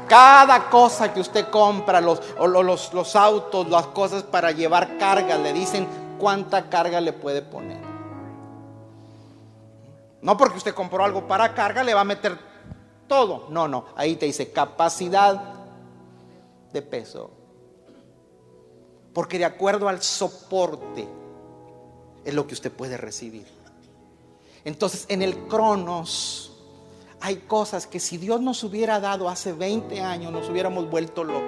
Cada 0.09 0.71
cosa 0.71 1.13
que 1.13 1.21
usted 1.21 1.51
compra, 1.51 2.01
los, 2.01 2.23
los, 2.39 2.95
los 2.95 3.15
autos, 3.15 3.69
las 3.69 3.89
cosas 3.89 4.23
para 4.23 4.53
llevar 4.53 4.97
carga, 4.97 5.37
le 5.37 5.53
dicen 5.53 5.87
cuánta 6.19 6.71
carga 6.71 7.03
le 7.03 7.13
puede 7.13 7.43
poner. 7.43 7.83
No 10.23 10.39
porque 10.39 10.57
usted 10.57 10.75
compró 10.75 11.05
algo 11.05 11.29
para 11.29 11.53
carga, 11.53 11.85
le 11.85 11.93
va 11.93 12.01
a 12.01 12.05
meter 12.05 12.48
todo. 13.09 13.47
No, 13.51 13.67
no. 13.67 13.87
Ahí 13.97 14.17
te 14.17 14.27
dice 14.27 14.53
capacidad 14.53 15.55
de 16.73 16.83
peso. 16.83 17.31
Porque 19.13 19.39
de 19.39 19.47
acuerdo 19.47 19.89
al 19.89 20.03
soporte 20.03 21.09
es 22.25 22.35
lo 22.35 22.47
que 22.47 22.55
usted 22.55 22.71
puede 22.71 22.97
recibir. 22.97 23.47
Entonces, 24.65 25.07
en 25.09 25.23
el 25.23 25.37
Cronos 25.47 26.53
hay 27.21 27.37
cosas 27.37 27.87
que 27.87 27.99
si 27.99 28.17
Dios 28.17 28.41
nos 28.41 28.63
hubiera 28.63 29.01
dado 29.01 29.29
hace 29.29 29.53
20 29.53 30.01
años, 30.01 30.31
nos 30.31 30.49
hubiéramos 30.49 30.89
vuelto 30.89 31.25
locos. 31.25 31.43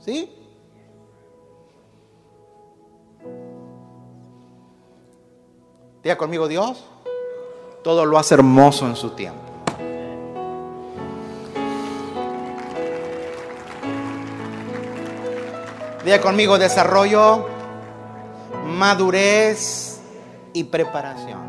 ¿Sí? 0.00 0.32
Diga 6.02 6.16
conmigo, 6.16 6.46
Dios, 6.46 6.84
todo 7.86 8.04
lo 8.04 8.18
hace 8.18 8.34
hermoso 8.34 8.84
en 8.84 8.96
su 8.96 9.10
tiempo. 9.10 9.40
Diga 16.04 16.20
conmigo, 16.20 16.58
desarrollo, 16.58 17.46
madurez 18.66 20.00
y 20.52 20.64
preparación. 20.64 21.42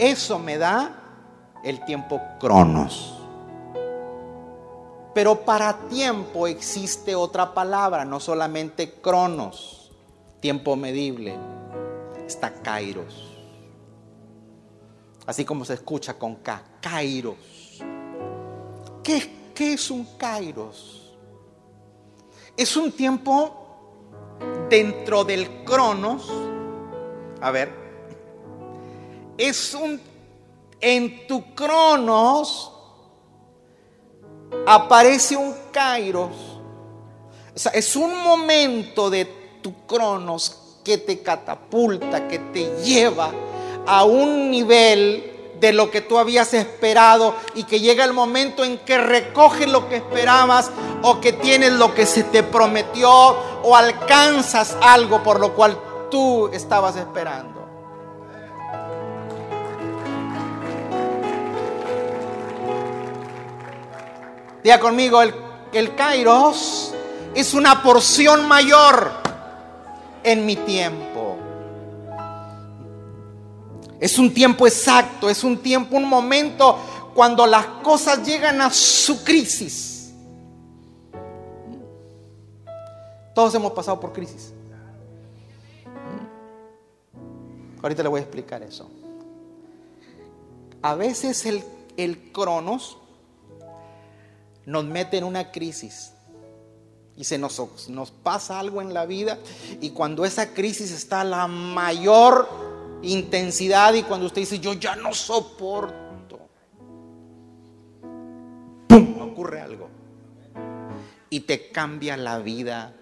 Eso 0.00 0.40
me 0.40 0.58
da 0.58 0.90
el 1.62 1.84
tiempo 1.84 2.20
cronos. 2.40 3.22
Pero 5.14 5.42
para 5.44 5.74
tiempo 5.88 6.48
existe 6.48 7.14
otra 7.14 7.54
palabra, 7.54 8.04
no 8.04 8.18
solamente 8.18 8.94
cronos, 9.00 9.92
tiempo 10.40 10.74
medible, 10.74 11.36
está 12.26 12.52
kairos. 12.52 13.27
Así 15.28 15.44
como 15.44 15.62
se 15.62 15.74
escucha 15.74 16.14
con 16.14 16.36
K, 16.36 16.62
kairos. 16.80 17.36
¿Qué, 19.02 19.50
qué 19.54 19.74
es 19.74 19.90
un 19.90 20.16
kairos? 20.16 21.12
Es 22.56 22.74
un 22.78 22.90
tiempo 22.92 23.66
dentro 24.70 25.24
del 25.24 25.64
cronos. 25.64 26.32
A 27.42 27.50
ver, 27.50 27.70
es 29.36 29.74
un, 29.74 30.00
en 30.80 31.26
tu 31.26 31.54
cronos 31.54 32.72
aparece 34.66 35.36
un 35.36 35.54
kairos. 35.70 36.32
O 37.54 37.58
sea, 37.58 37.72
es 37.72 37.94
un 37.96 38.16
momento 38.22 39.10
de 39.10 39.26
tu 39.60 39.74
cronos 39.86 40.80
que 40.82 40.96
te 40.96 41.20
catapulta, 41.20 42.26
que 42.26 42.38
te 42.38 42.82
lleva 42.82 43.30
a 43.88 44.04
un 44.04 44.50
nivel 44.50 45.32
de 45.58 45.72
lo 45.72 45.90
que 45.90 46.02
tú 46.02 46.18
habías 46.18 46.52
esperado 46.52 47.34
y 47.54 47.64
que 47.64 47.80
llega 47.80 48.04
el 48.04 48.12
momento 48.12 48.62
en 48.62 48.78
que 48.78 48.98
recoges 48.98 49.66
lo 49.66 49.88
que 49.88 49.96
esperabas 49.96 50.70
o 51.02 51.20
que 51.20 51.32
tienes 51.32 51.72
lo 51.72 51.94
que 51.94 52.04
se 52.04 52.22
te 52.24 52.42
prometió 52.42 53.10
o 53.10 53.74
alcanzas 53.74 54.76
algo 54.82 55.22
por 55.22 55.40
lo 55.40 55.54
cual 55.54 55.78
tú 56.10 56.48
estabas 56.52 56.96
esperando. 56.96 57.58
Diga 64.62 64.78
conmigo, 64.78 65.22
el, 65.22 65.34
el 65.72 65.94
Kairos 65.94 66.92
es 67.34 67.54
una 67.54 67.82
porción 67.82 68.46
mayor 68.46 69.12
en 70.22 70.44
mi 70.44 70.56
tiempo. 70.56 71.07
Es 74.00 74.18
un 74.18 74.32
tiempo 74.32 74.66
exacto, 74.66 75.28
es 75.28 75.42
un 75.42 75.58
tiempo, 75.58 75.96
un 75.96 76.08
momento 76.08 76.78
cuando 77.14 77.46
las 77.46 77.66
cosas 77.82 78.24
llegan 78.24 78.60
a 78.60 78.70
su 78.70 79.24
crisis. 79.24 80.12
Todos 83.34 83.54
hemos 83.54 83.72
pasado 83.72 83.98
por 83.98 84.12
crisis. 84.12 84.52
Ahorita 87.82 88.02
le 88.02 88.08
voy 88.08 88.20
a 88.20 88.22
explicar 88.22 88.62
eso. 88.62 88.88
A 90.82 90.94
veces 90.94 91.44
el, 91.46 91.62
el 91.96 92.32
cronos 92.32 92.98
nos 94.64 94.84
mete 94.84 95.18
en 95.18 95.24
una 95.24 95.50
crisis 95.50 96.12
y 97.16 97.24
se 97.24 97.36
nos, 97.36 97.88
nos 97.88 98.10
pasa 98.12 98.60
algo 98.60 98.80
en 98.80 98.94
la 98.94 99.06
vida 99.06 99.38
y 99.80 99.90
cuando 99.90 100.24
esa 100.24 100.54
crisis 100.54 100.92
está 100.92 101.24
la 101.24 101.48
mayor 101.48 102.48
intensidad 103.02 103.94
y 103.94 104.02
cuando 104.02 104.26
usted 104.26 104.42
dice 104.42 104.58
yo 104.58 104.74
ya 104.74 104.96
no 104.96 105.12
soporto, 105.12 106.40
¡pum! 108.88 109.20
ocurre 109.20 109.60
algo 109.60 109.88
y 111.30 111.40
te 111.40 111.70
cambia 111.70 112.16
la 112.16 112.38
vida 112.38 112.94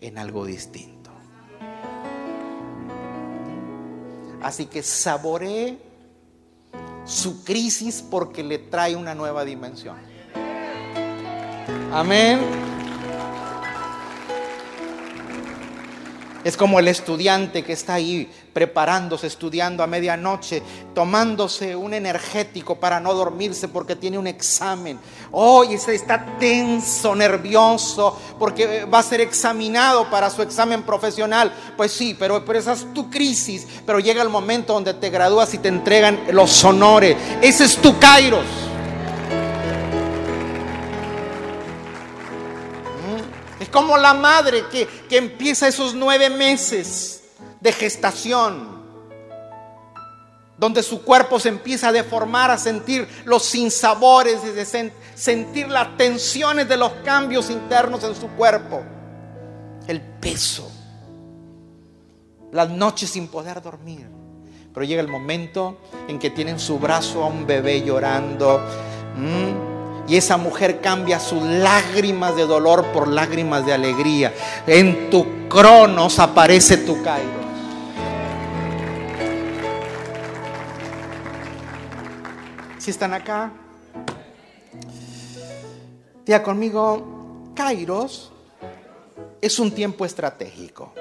en 0.00 0.18
algo 0.18 0.44
distinto. 0.44 1.10
Así 4.42 4.66
que 4.66 4.82
saboree 4.82 5.78
su 7.04 7.44
crisis 7.44 8.02
porque 8.02 8.42
le 8.42 8.58
trae 8.58 8.94
una 8.94 9.14
nueva 9.14 9.44
dimensión. 9.44 9.96
Amén. 11.92 12.40
Es 16.44 16.58
como 16.58 16.78
el 16.78 16.88
estudiante 16.88 17.64
que 17.64 17.72
está 17.72 17.94
ahí 17.94 18.30
preparándose, 18.52 19.26
estudiando 19.26 19.82
a 19.82 19.86
medianoche, 19.86 20.62
tomándose 20.94 21.74
un 21.74 21.94
energético 21.94 22.76
para 22.76 23.00
no 23.00 23.14
dormirse 23.14 23.68
porque 23.68 23.96
tiene 23.96 24.18
un 24.18 24.26
examen. 24.26 24.98
Hoy 25.32 25.74
está 25.74 26.38
tenso, 26.38 27.14
nervioso, 27.14 28.16
porque 28.38 28.84
va 28.84 28.98
a 28.98 29.02
ser 29.02 29.22
examinado 29.22 30.08
para 30.10 30.28
su 30.28 30.42
examen 30.42 30.82
profesional. 30.82 31.52
Pues 31.76 31.92
sí, 31.92 32.14
pero, 32.18 32.44
pero 32.44 32.58
esa 32.58 32.74
es 32.74 32.92
tu 32.92 33.10
crisis. 33.10 33.66
Pero 33.86 33.98
llega 33.98 34.22
el 34.22 34.28
momento 34.28 34.74
donde 34.74 34.94
te 34.94 35.10
gradúas 35.10 35.54
y 35.54 35.58
te 35.58 35.68
entregan 35.68 36.20
los 36.30 36.62
honores. 36.62 37.16
Ese 37.40 37.64
es 37.64 37.76
tu 37.76 37.98
kairos. 37.98 38.44
Como 43.74 43.98
la 43.98 44.14
madre 44.14 44.66
que, 44.70 44.88
empieza 45.10 45.66
esos 45.66 45.94
nueve 45.94 46.30
meses 46.30 47.24
de 47.60 47.72
gestación, 47.72 48.84
donde 50.56 50.80
su 50.80 51.02
cuerpo 51.02 51.40
se 51.40 51.48
empieza 51.48 51.88
a 51.88 51.92
deformar, 51.92 52.52
a 52.52 52.56
sentir 52.56 53.08
los 53.24 53.44
sinsabores, 53.44 54.44
de 54.54 54.92
sentir 55.16 55.68
las 55.68 55.96
tensiones 55.96 56.68
de 56.68 56.76
los 56.76 56.92
cambios 57.04 57.50
internos 57.50 58.04
en 58.04 58.14
su 58.14 58.28
cuerpo, 58.28 58.80
el 59.88 60.00
peso, 60.00 60.70
las 62.52 62.70
noches 62.70 63.10
sin 63.10 63.26
poder 63.26 63.60
dormir. 63.60 64.06
Pero 64.72 64.86
llega 64.86 65.02
el 65.02 65.08
momento 65.08 65.78
en 66.06 66.20
que 66.20 66.30
tienen 66.30 66.60
su 66.60 66.78
brazo 66.78 67.24
a 67.24 67.26
un 67.26 67.44
bebé 67.44 67.82
llorando. 67.82 68.60
Y 70.06 70.16
esa 70.16 70.36
mujer 70.36 70.80
cambia 70.80 71.18
sus 71.18 71.42
lágrimas 71.42 72.36
de 72.36 72.46
dolor 72.46 72.84
por 72.92 73.08
lágrimas 73.08 73.64
de 73.64 73.72
alegría. 73.72 74.34
En 74.66 75.08
tu 75.10 75.48
cronos 75.48 76.18
aparece 76.18 76.76
tu 76.78 77.02
kairos. 77.02 77.44
Si 82.78 82.90
están 82.90 83.14
acá, 83.14 83.50
diga 86.26 86.42
conmigo, 86.42 87.52
kairos 87.54 88.30
es 89.40 89.58
un 89.58 89.70
tiempo 89.70 90.04
estratégico. 90.04 90.92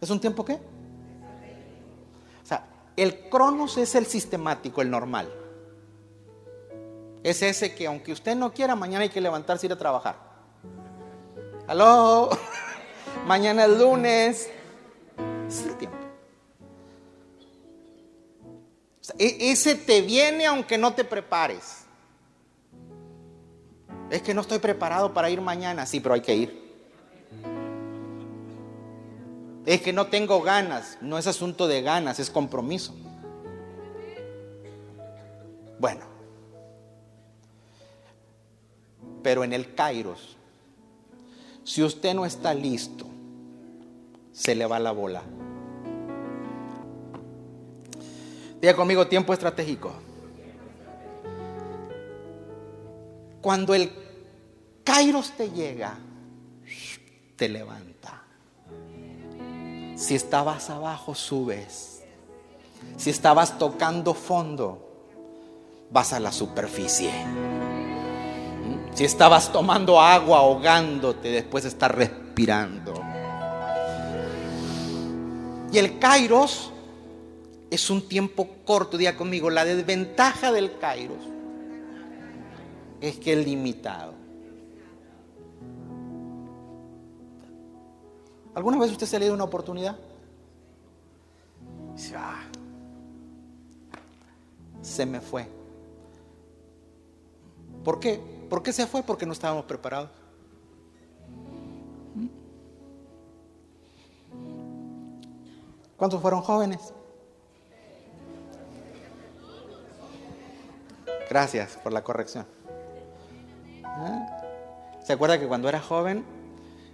¿Es 0.00 0.10
un 0.10 0.20
tiempo 0.20 0.44
qué? 0.44 0.58
El 2.96 3.28
cronos 3.28 3.76
es 3.76 3.94
el 3.94 4.06
sistemático, 4.06 4.82
el 4.82 4.90
normal. 4.90 5.32
Es 7.22 7.42
ese 7.42 7.74
que 7.74 7.86
aunque 7.86 8.12
usted 8.12 8.36
no 8.36 8.52
quiera, 8.52 8.76
mañana 8.76 9.02
hay 9.02 9.08
que 9.08 9.20
levantarse 9.20 9.66
y 9.66 9.68
ir 9.68 9.72
a 9.72 9.78
trabajar. 9.78 10.16
Aló, 11.66 12.30
mañana 13.26 13.64
es 13.64 13.78
lunes. 13.78 14.50
Es 15.48 15.62
el 15.66 15.76
tiempo. 15.76 15.96
E-, 19.18 19.50
ese 19.50 19.74
te 19.74 20.02
viene 20.02 20.46
aunque 20.46 20.78
no 20.78 20.94
te 20.94 21.04
prepares. 21.04 21.84
Es 24.10 24.22
que 24.22 24.34
no 24.34 24.42
estoy 24.42 24.58
preparado 24.58 25.12
para 25.12 25.30
ir 25.30 25.40
mañana. 25.40 25.86
Sí, 25.86 26.00
pero 26.00 26.14
hay 26.14 26.20
que 26.20 26.34
ir. 26.34 26.63
Es 29.66 29.80
que 29.80 29.92
no 29.92 30.06
tengo 30.06 30.42
ganas. 30.42 30.98
No 31.00 31.18
es 31.18 31.26
asunto 31.26 31.66
de 31.66 31.82
ganas, 31.82 32.18
es 32.18 32.30
compromiso. 32.30 32.94
Bueno. 35.78 36.04
Pero 39.22 39.42
en 39.42 39.54
el 39.54 39.74
Kairos, 39.74 40.36
si 41.64 41.82
usted 41.82 42.14
no 42.14 42.26
está 42.26 42.52
listo, 42.52 43.06
se 44.32 44.54
le 44.54 44.66
va 44.66 44.78
la 44.78 44.92
bola. 44.92 45.22
Diga 48.60 48.76
conmigo 48.76 49.06
tiempo 49.06 49.32
estratégico. 49.32 49.92
Cuando 53.40 53.74
el 53.74 53.90
Kairos 54.84 55.32
te 55.32 55.50
llega, 55.50 55.96
te 57.36 57.48
levanta. 57.48 58.22
Si 59.96 60.14
estabas 60.14 60.70
abajo, 60.70 61.14
subes. 61.14 62.02
Si 62.96 63.10
estabas 63.10 63.58
tocando 63.58 64.14
fondo, 64.14 64.84
vas 65.90 66.12
a 66.12 66.20
la 66.20 66.32
superficie. 66.32 67.12
Si 68.94 69.04
estabas 69.04 69.52
tomando 69.52 70.00
agua 70.00 70.38
ahogándote, 70.38 71.28
después 71.28 71.64
estás 71.64 71.90
respirando. 71.90 72.94
Y 75.72 75.78
el 75.78 75.98
Kairos 75.98 76.70
es 77.70 77.90
un 77.90 78.08
tiempo 78.08 78.48
corto, 78.64 78.96
diga 78.96 79.16
conmigo, 79.16 79.50
la 79.50 79.64
desventaja 79.64 80.52
del 80.52 80.78
Kairos 80.78 81.18
es 83.00 83.16
que 83.16 83.32
es 83.32 83.44
limitado. 83.44 84.23
¿Alguna 88.54 88.78
vez 88.78 88.92
usted 88.92 89.06
se 89.06 89.18
le 89.18 89.26
dio 89.26 89.34
una 89.34 89.44
oportunidad? 89.44 89.96
Dice, 91.94 92.14
ah, 92.16 92.42
se 94.80 95.06
me 95.06 95.20
fue. 95.20 95.48
¿Por 97.84 97.98
qué? 97.98 98.20
¿Por 98.48 98.62
qué 98.62 98.72
se 98.72 98.86
fue? 98.86 99.02
Porque 99.02 99.26
no 99.26 99.32
estábamos 99.32 99.64
preparados. 99.64 100.10
¿Cuántos 105.96 106.20
fueron 106.20 106.40
jóvenes? 106.42 106.92
Gracias 111.28 111.76
por 111.82 111.92
la 111.92 112.02
corrección. 112.02 112.46
¿Ah? 113.84 114.42
¿Se 115.02 115.12
acuerda 115.12 115.38
que 115.38 115.46
cuando 115.46 115.68
era 115.68 115.80
joven 115.80 116.24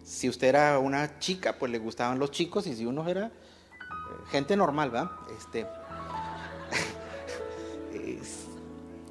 si 0.04 0.28
usted 0.28 0.48
era 0.48 0.78
una 0.78 1.18
chica, 1.18 1.56
pues 1.58 1.70
le 1.72 1.78
gustaban 1.78 2.18
los 2.18 2.30
chicos, 2.30 2.66
y 2.66 2.74
si 2.74 2.84
uno 2.86 3.08
era 3.08 3.26
eh, 3.26 3.30
gente 4.30 4.56
normal, 4.56 4.94
¿va? 4.94 5.20
Este, 5.38 5.66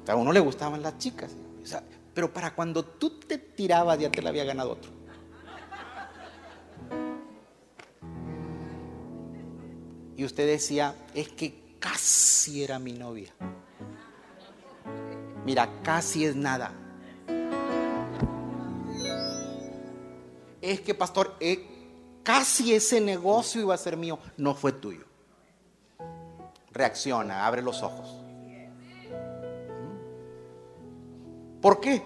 a 0.08 0.16
uno 0.16 0.32
le 0.32 0.40
gustaban 0.40 0.82
las 0.82 0.98
chicas. 0.98 1.32
pero 2.14 2.32
para 2.32 2.54
cuando 2.54 2.84
tú 2.84 3.20
te 3.20 3.38
tirabas 3.38 3.98
ya 3.98 4.10
te 4.10 4.20
la 4.22 4.30
había 4.30 4.44
ganado 4.44 4.72
otro. 4.72 4.90
Y 10.16 10.24
usted 10.24 10.46
decía, 10.46 10.94
es 11.14 11.30
que 11.30 11.76
casi 11.78 12.62
era 12.62 12.78
mi 12.78 12.92
novia. 12.92 13.32
Mira, 15.46 15.68
casi 15.82 16.26
es 16.26 16.36
nada. 16.36 16.72
Es 20.60 20.80
que, 20.80 20.94
pastor, 20.94 21.36
eh, 21.40 21.66
casi 22.22 22.74
ese 22.74 23.00
negocio 23.00 23.60
iba 23.60 23.74
a 23.74 23.78
ser 23.78 23.96
mío, 23.96 24.18
no 24.36 24.54
fue 24.54 24.72
tuyo. 24.72 25.04
Reacciona, 26.72 27.46
abre 27.46 27.62
los 27.62 27.82
ojos. 27.82 28.16
¿Por 31.60 31.80
qué? 31.80 32.02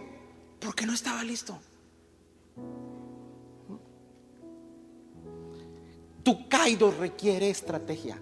Porque 0.58 0.86
no 0.86 0.94
estaba 0.94 1.22
listo. 1.22 1.58
Tu 6.22 6.48
caído 6.48 6.90
requiere 6.90 7.50
estrategia. 7.50 8.18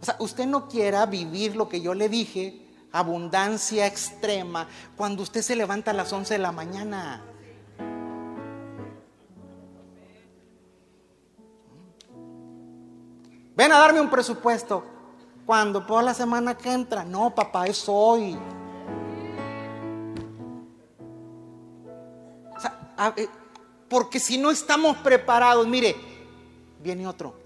O 0.00 0.04
sea, 0.04 0.16
usted 0.18 0.46
no 0.46 0.68
quiera 0.68 1.06
vivir 1.06 1.54
lo 1.54 1.68
que 1.68 1.80
yo 1.80 1.94
le 1.94 2.08
dije 2.08 2.61
abundancia 2.92 3.86
extrema 3.86 4.68
cuando 4.96 5.22
usted 5.22 5.42
se 5.42 5.56
levanta 5.56 5.90
a 5.90 5.94
las 5.94 6.12
11 6.12 6.34
de 6.34 6.38
la 6.38 6.52
mañana. 6.52 7.22
Ven 13.54 13.72
a 13.72 13.78
darme 13.78 14.00
un 14.00 14.10
presupuesto. 14.10 14.84
Cuando 15.44 15.84
por 15.86 16.04
la 16.04 16.14
semana 16.14 16.56
que 16.56 16.72
entra. 16.72 17.04
No, 17.04 17.34
papá, 17.34 17.66
es 17.66 17.84
hoy. 17.86 18.38
Porque 23.88 24.20
si 24.20 24.38
no 24.38 24.50
estamos 24.50 24.96
preparados, 24.98 25.66
mire, 25.66 25.96
viene 26.80 27.06
otro. 27.06 27.41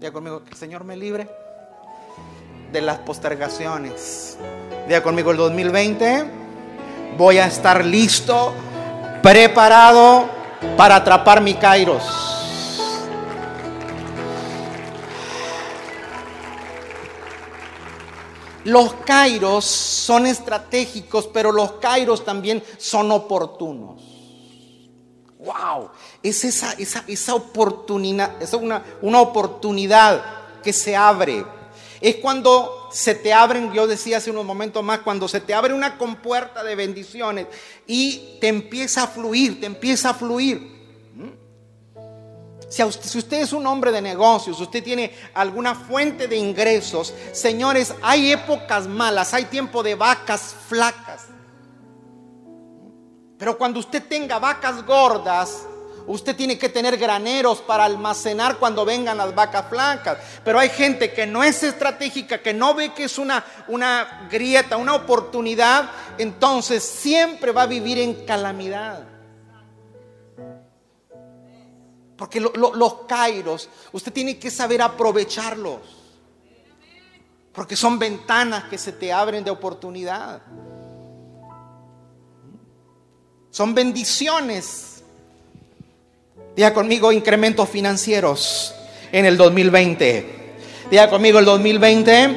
Diga 0.00 0.12
conmigo, 0.14 0.42
que 0.42 0.52
el 0.52 0.56
Señor 0.56 0.82
me 0.84 0.96
libre 0.96 1.28
de 2.72 2.80
las 2.80 3.00
postergaciones. 3.00 4.38
Diga 4.86 5.02
conmigo, 5.02 5.30
el 5.30 5.36
2020 5.36 6.24
voy 7.18 7.36
a 7.36 7.46
estar 7.46 7.84
listo, 7.84 8.54
preparado 9.22 10.24
para 10.78 10.96
atrapar 10.96 11.42
mi 11.42 11.52
Kairos. 11.52 12.02
Los 18.64 18.94
Kairos 19.04 19.66
son 19.66 20.26
estratégicos, 20.26 21.26
pero 21.26 21.52
los 21.52 21.72
Kairos 21.72 22.24
también 22.24 22.64
son 22.78 23.12
oportunos. 23.12 24.09
¡Wow! 25.44 25.90
es 26.22 26.44
esa, 26.44 26.72
esa, 26.74 27.02
esa 27.06 27.34
oportunidad, 27.34 28.42
es 28.42 28.52
una, 28.52 28.84
una 29.00 29.20
oportunidad 29.20 30.22
que 30.62 30.72
se 30.72 30.94
abre. 30.94 31.44
Es 32.00 32.16
cuando 32.16 32.88
se 32.92 33.14
te 33.14 33.32
abren, 33.32 33.72
yo 33.72 33.86
decía 33.86 34.18
hace 34.18 34.30
unos 34.30 34.44
momentos 34.44 34.82
más, 34.82 35.00
cuando 35.00 35.28
se 35.28 35.40
te 35.40 35.54
abre 35.54 35.72
una 35.72 35.96
compuerta 35.96 36.62
de 36.62 36.74
bendiciones 36.74 37.46
y 37.86 38.38
te 38.40 38.48
empieza 38.48 39.04
a 39.04 39.06
fluir, 39.06 39.60
te 39.60 39.66
empieza 39.66 40.10
a 40.10 40.14
fluir. 40.14 40.58
¿Mm? 41.14 41.30
Si 42.68 43.18
usted, 43.18 43.40
es 43.40 43.52
un 43.52 43.66
hombre 43.66 43.92
de 43.92 44.02
negocios, 44.02 44.60
usted 44.60 44.82
tiene 44.82 45.14
alguna 45.34 45.74
fuente 45.74 46.28
de 46.28 46.36
ingresos, 46.36 47.14
señores, 47.32 47.94
hay 48.02 48.32
épocas 48.32 48.86
malas, 48.86 49.32
hay 49.32 49.46
tiempo 49.46 49.82
de 49.82 49.94
vacas 49.94 50.54
flacas. 50.68 51.29
Pero 53.40 53.58
cuando 53.58 53.80
usted 53.80 54.06
tenga 54.06 54.38
vacas 54.38 54.86
gordas, 54.86 55.66
Usted 56.06 56.34
tiene 56.34 56.58
que 56.58 56.68
tener 56.68 56.96
graneros 56.96 57.60
para 57.60 57.84
almacenar 57.84 58.58
cuando 58.58 58.84
vengan 58.84 59.18
las 59.18 59.32
vacas 59.32 59.66
flacas. 59.68 60.18
Pero 60.44 60.58
hay 60.58 60.68
gente 60.68 61.12
que 61.12 61.24
no 61.24 61.44
es 61.44 61.62
estratégica, 61.62 62.42
que 62.42 62.52
no 62.52 62.74
ve 62.74 62.92
que 62.92 63.04
es 63.04 63.16
una, 63.16 63.44
una 63.68 64.26
grieta, 64.28 64.76
una 64.76 64.94
oportunidad. 64.94 65.88
Entonces 66.18 66.82
siempre 66.82 67.52
va 67.52 67.62
a 67.62 67.66
vivir 67.66 67.98
en 67.98 68.26
calamidad. 68.26 69.04
Porque 72.16 72.40
los 72.40 72.94
kairos, 73.06 73.68
usted 73.92 74.12
tiene 74.12 74.36
que 74.36 74.50
saber 74.50 74.82
aprovecharlos. 74.82 75.78
Porque 77.52 77.76
son 77.76 78.00
ventanas 78.00 78.64
que 78.64 78.78
se 78.78 78.90
te 78.90 79.12
abren 79.12 79.44
de 79.44 79.50
oportunidad. 79.52 80.42
Son 83.50 83.74
bendiciones 83.74 84.90
Diga 86.60 86.74
conmigo 86.74 87.12
incrementos 87.12 87.68
financieros 87.68 88.74
en 89.12 89.24
el 89.24 89.36
2020. 89.36 90.26
Diga 90.90 91.08
conmigo 91.08 91.38
el 91.38 91.44
2020 91.44 92.36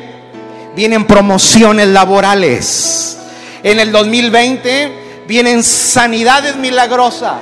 vienen 0.76 1.06
promociones 1.06 1.88
laborales. 1.88 3.18
En 3.64 3.80
el 3.80 3.92
2020 3.92 5.26
vienen 5.28 5.64
sanidades 5.64 6.56
milagrosas. 6.56 7.42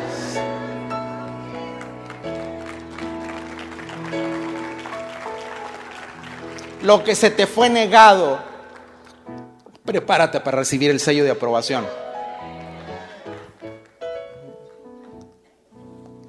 Lo 6.81 7.03
que 7.03 7.13
se 7.13 7.29
te 7.29 7.45
fue 7.45 7.69
negado, 7.69 8.39
prepárate 9.85 10.39
para 10.39 10.57
recibir 10.57 10.89
el 10.89 10.99
sello 10.99 11.23
de 11.23 11.29
aprobación. 11.29 11.85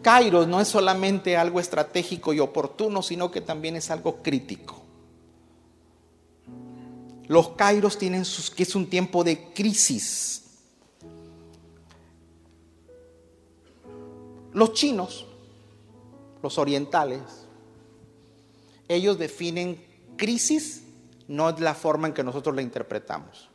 Kairos 0.02 0.48
no 0.48 0.60
es 0.60 0.68
solamente 0.68 1.36
algo 1.36 1.60
estratégico 1.60 2.32
y 2.32 2.40
oportuno, 2.40 3.02
sino 3.02 3.30
que 3.30 3.40
también 3.40 3.76
es 3.76 3.90
algo 3.90 4.16
crítico. 4.22 4.82
Los 7.28 7.50
Kairos 7.50 7.96
tienen 7.96 8.24
sus, 8.24 8.50
que 8.50 8.64
es 8.64 8.74
un 8.74 8.90
tiempo 8.90 9.24
de 9.24 9.52
crisis. 9.54 10.42
Los 14.52 14.74
chinos, 14.74 15.24
los 16.42 16.58
orientales, 16.58 17.22
ellos 18.88 19.18
definen 19.18 19.82
crisis 20.16 20.82
no 21.28 21.48
es 21.48 21.60
la 21.60 21.74
forma 21.74 22.08
en 22.08 22.14
que 22.14 22.22
nosotros 22.22 22.54
la 22.54 22.60
interpretamos. 22.60 23.48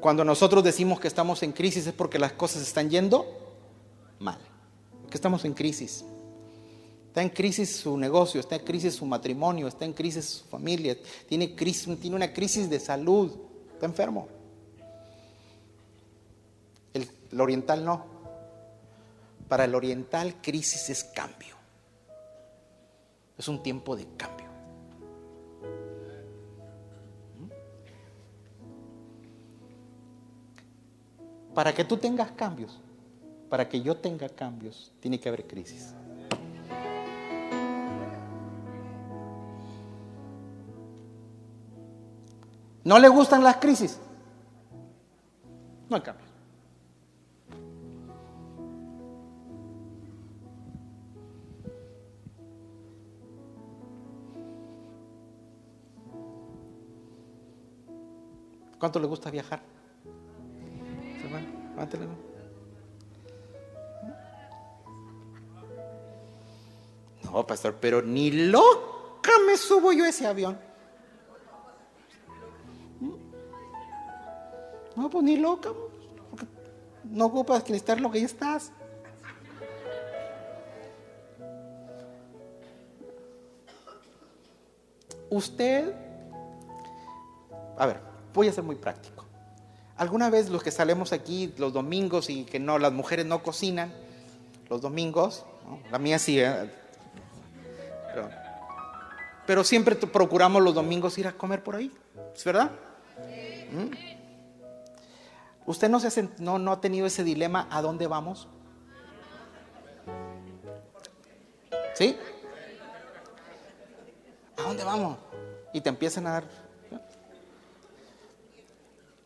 Cuando 0.00 0.24
nosotros 0.24 0.62
decimos 0.62 1.00
que 1.00 1.08
estamos 1.08 1.42
en 1.42 1.52
crisis 1.52 1.86
es 1.86 1.92
porque 1.92 2.18
las 2.18 2.32
cosas 2.32 2.62
están 2.62 2.90
yendo 2.90 3.26
mal, 4.18 4.38
que 5.12 5.18
estamos 5.18 5.44
en 5.44 5.52
crisis. 5.52 6.06
Está 7.08 7.20
en 7.20 7.28
crisis 7.28 7.76
su 7.76 7.98
negocio, 7.98 8.40
está 8.40 8.56
en 8.56 8.64
crisis 8.64 8.94
su 8.94 9.04
matrimonio, 9.04 9.68
está 9.68 9.84
en 9.84 9.92
crisis 9.92 10.24
su 10.24 10.44
familia, 10.46 10.96
tiene, 11.28 11.54
crisis, 11.54 12.00
tiene 12.00 12.16
una 12.16 12.32
crisis 12.32 12.70
de 12.70 12.80
salud, 12.80 13.30
está 13.74 13.84
enfermo. 13.84 14.26
El, 16.94 17.06
el 17.30 17.40
oriental 17.42 17.84
no. 17.84 18.06
Para 19.48 19.66
el 19.66 19.74
oriental 19.74 20.40
crisis 20.40 20.88
es 20.88 21.04
cambio. 21.04 21.56
Es 23.36 23.46
un 23.48 23.62
tiempo 23.62 23.94
de 23.94 24.06
cambio. 24.16 24.46
Para 31.54 31.74
que 31.74 31.84
tú 31.84 31.98
tengas 31.98 32.30
cambios, 32.30 32.80
para 33.52 33.68
que 33.68 33.82
yo 33.82 33.94
tenga 33.94 34.30
cambios, 34.30 34.90
tiene 34.98 35.20
que 35.20 35.28
haber 35.28 35.46
crisis. 35.46 35.92
¿No 42.82 42.98
le 42.98 43.08
gustan 43.10 43.44
las 43.44 43.56
crisis? 43.56 44.00
No 45.90 45.96
hay 45.96 46.02
cambios. 46.02 46.30
¿Cuánto 58.78 58.98
le 58.98 59.06
gusta 59.06 59.30
viajar? 59.30 59.60
No, 67.32 67.46
pastor, 67.46 67.76
pero 67.80 68.02
ni 68.02 68.30
loca 68.30 69.30
me 69.46 69.56
subo 69.56 69.92
yo 69.92 70.04
a 70.04 70.08
ese 70.10 70.26
avión. 70.26 70.58
No, 74.94 75.08
pues 75.08 75.24
ni 75.24 75.38
loca. 75.38 75.70
No 77.04 77.26
ocupas 77.26 77.68
estar 77.70 77.98
lo 78.00 78.10
que 78.10 78.20
ya 78.20 78.26
estás. 78.26 78.70
Usted, 85.30 85.94
a 87.78 87.86
ver, 87.86 88.00
voy 88.34 88.48
a 88.48 88.52
ser 88.52 88.62
muy 88.62 88.76
práctico. 88.76 89.24
¿Alguna 89.96 90.28
vez 90.28 90.50
los 90.50 90.62
que 90.62 90.70
salemos 90.70 91.14
aquí 91.14 91.54
los 91.56 91.72
domingos 91.72 92.28
y 92.28 92.44
que 92.44 92.58
no, 92.58 92.78
las 92.78 92.92
mujeres 92.92 93.24
no 93.24 93.42
cocinan 93.42 93.94
los 94.68 94.82
domingos? 94.82 95.46
La 95.90 95.98
mía 95.98 96.18
sí, 96.18 96.38
¿eh? 96.38 96.81
Pero, 99.46 99.64
siempre 99.64 99.96
procuramos 99.96 100.62
los 100.62 100.74
domingos 100.74 101.18
ir 101.18 101.26
a 101.26 101.32
comer 101.32 101.62
por 101.62 101.76
ahí, 101.76 101.92
¿es 102.34 102.44
verdad? 102.44 102.70
¿Mm? 103.72 103.90
¿Usted 105.66 105.88
no, 105.88 106.00
se 106.00 106.28
no, 106.38 106.58
no 106.58 106.72
ha 106.72 106.80
tenido 106.80 107.06
ese 107.06 107.24
dilema 107.24 107.68
a 107.70 107.82
dónde 107.82 108.06
vamos? 108.06 108.48
¿Sí? 111.94 112.16
¿A 114.58 114.62
dónde 114.62 114.84
vamos? 114.84 115.18
Y 115.72 115.80
te 115.80 115.88
empiezan 115.88 116.26
a 116.26 116.32
dar 116.32 116.44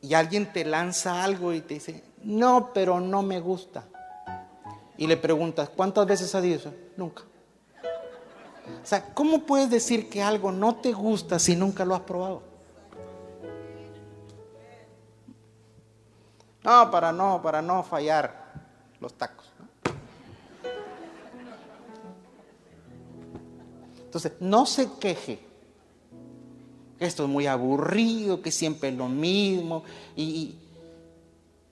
y 0.07 0.15
alguien 0.15 0.53
te 0.53 0.65
lanza 0.65 1.25
algo 1.25 1.53
y 1.53 1.61
te 1.61 1.75
dice, 1.75 2.05
no, 2.23 2.71
pero 2.73 3.01
no 3.01 3.23
me 3.23 3.41
gusta. 3.41 3.85
Y 4.97 5.09
le 5.09 5.17
preguntas, 5.17 5.69
¿cuántas 5.69 6.07
veces 6.07 6.33
ha 6.35 6.41
dicho? 6.41 6.73
Nunca. 6.97 7.25
O 8.83 8.87
sea, 8.87 9.15
¿cómo 9.15 9.45
puedes 9.47 9.71
decir 9.71 10.09
que 10.09 10.23
algo 10.23 10.53
no 10.53 10.77
te 10.77 10.93
gusta 10.93 11.39
si 11.39 11.57
nunca 11.57 11.85
lo 11.85 11.95
has 11.95 12.03
probado? 12.03 12.43
No, 16.63 16.91
para 16.91 17.13
no, 17.13 17.41
para 17.43 17.63
no 17.63 17.83
fallar 17.83 18.53
los 19.01 19.15
tacos. 19.15 19.47
Entonces, 24.05 24.33
no 24.41 24.67
se 24.67 24.91
queje 24.99 25.47
esto 26.99 27.25
es 27.25 27.29
muy 27.29 27.47
aburrido, 27.47 28.41
que 28.41 28.51
siempre 28.51 28.89
es 28.89 28.95
lo 28.95 29.09
mismo. 29.09 29.85
Y, 30.17 30.57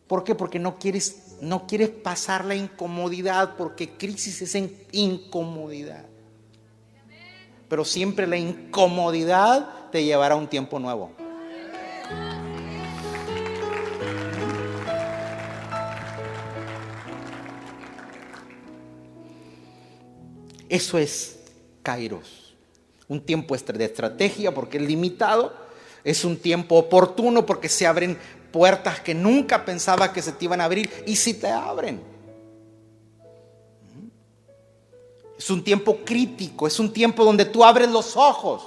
¿Por 0.07 0.23
qué? 0.23 0.35
Porque 0.35 0.59
no 0.59 0.79
quieres, 0.79 1.37
no 1.41 1.67
quieres 1.67 1.89
pasar 1.89 2.45
la 2.45 2.55
incomodidad, 2.55 3.57
porque 3.57 3.97
crisis 3.97 4.43
es 4.43 4.55
en 4.55 4.77
incomodidad. 4.93 6.05
Pero 7.69 7.85
siempre 7.85 8.27
la 8.27 8.37
incomodidad 8.37 9.91
te 9.91 10.05
llevará 10.05 10.35
a 10.35 10.39
un 10.39 10.49
tiempo 10.49 10.79
nuevo. 10.79 11.13
Eso 20.69 20.99
es 20.99 21.41
Kairos 21.83 22.45
un 23.09 23.21
tiempo 23.21 23.57
de 23.57 23.85
estrategia 23.85 24.53
porque 24.53 24.79
es 24.79 24.85
limitado, 24.85 25.53
es 26.03 26.25
un 26.25 26.37
tiempo 26.37 26.77
oportuno 26.77 27.45
porque 27.47 27.69
se 27.69 27.87
abren 27.87 28.19
puertas 28.51 29.01
que 29.01 29.15
nunca 29.15 29.65
pensaba 29.65 30.13
que 30.13 30.23
se 30.23 30.33
te 30.33 30.45
iban 30.45 30.61
a 30.61 30.65
abrir 30.65 30.91
y 31.07 31.17
si 31.17 31.35
te 31.35 31.49
abren. 31.49 32.14
Es 35.45 35.51
un 35.51 35.63
tiempo 35.63 35.99
crítico, 36.07 36.67
es 36.67 36.81
un 36.81 36.91
tiempo 36.91 37.23
donde 37.23 37.45
tú 37.45 37.63
abres 37.63 37.91
los 37.91 38.17
ojos. 38.17 38.67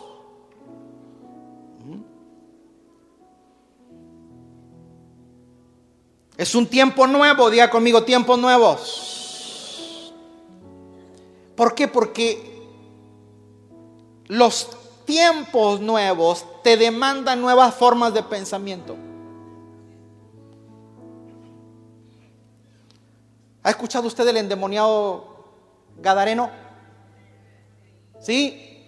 Es 6.37 6.53
un 6.53 6.67
tiempo 6.67 7.07
nuevo, 7.07 7.49
diga 7.49 7.67
conmigo, 7.67 8.03
tiempos 8.03 8.37
nuevos. 8.37 10.13
¿Por 11.55 11.73
qué? 11.73 11.87
Porque 11.87 12.61
los 14.27 14.69
tiempos 15.05 15.81
nuevos 15.81 16.45
te 16.61 16.77
demandan 16.77 17.41
nuevas 17.41 17.73
formas 17.73 18.13
de 18.13 18.21
pensamiento. 18.21 18.95
¿Ha 23.63 23.71
escuchado 23.71 24.05
usted 24.05 24.27
el 24.27 24.37
endemoniado 24.37 25.25
Gadareno? 25.97 26.66
¿Sí? 28.19 28.88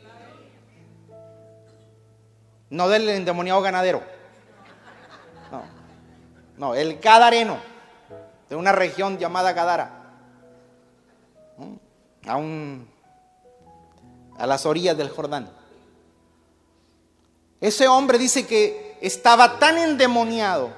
No 2.69 2.87
del 2.89 3.09
endemoniado 3.09 3.61
ganadero. 3.61 4.03
No. 5.51 5.63
No, 6.57 6.75
el 6.75 6.99
Gadareno, 6.99 7.57
de 8.49 8.55
una 8.55 8.71
región 8.71 9.17
llamada 9.17 9.53
Gadara. 9.53 9.95
A 12.27 12.35
un 12.35 12.87
a 14.39 14.47
las 14.47 14.65
orillas 14.65 14.97
del 14.97 15.09
Jordán. 15.09 15.51
Ese 17.59 17.87
hombre 17.89 18.17
dice 18.17 18.47
que 18.47 18.97
estaba 19.01 19.59
tan 19.59 19.77
endemoniado 19.77 20.71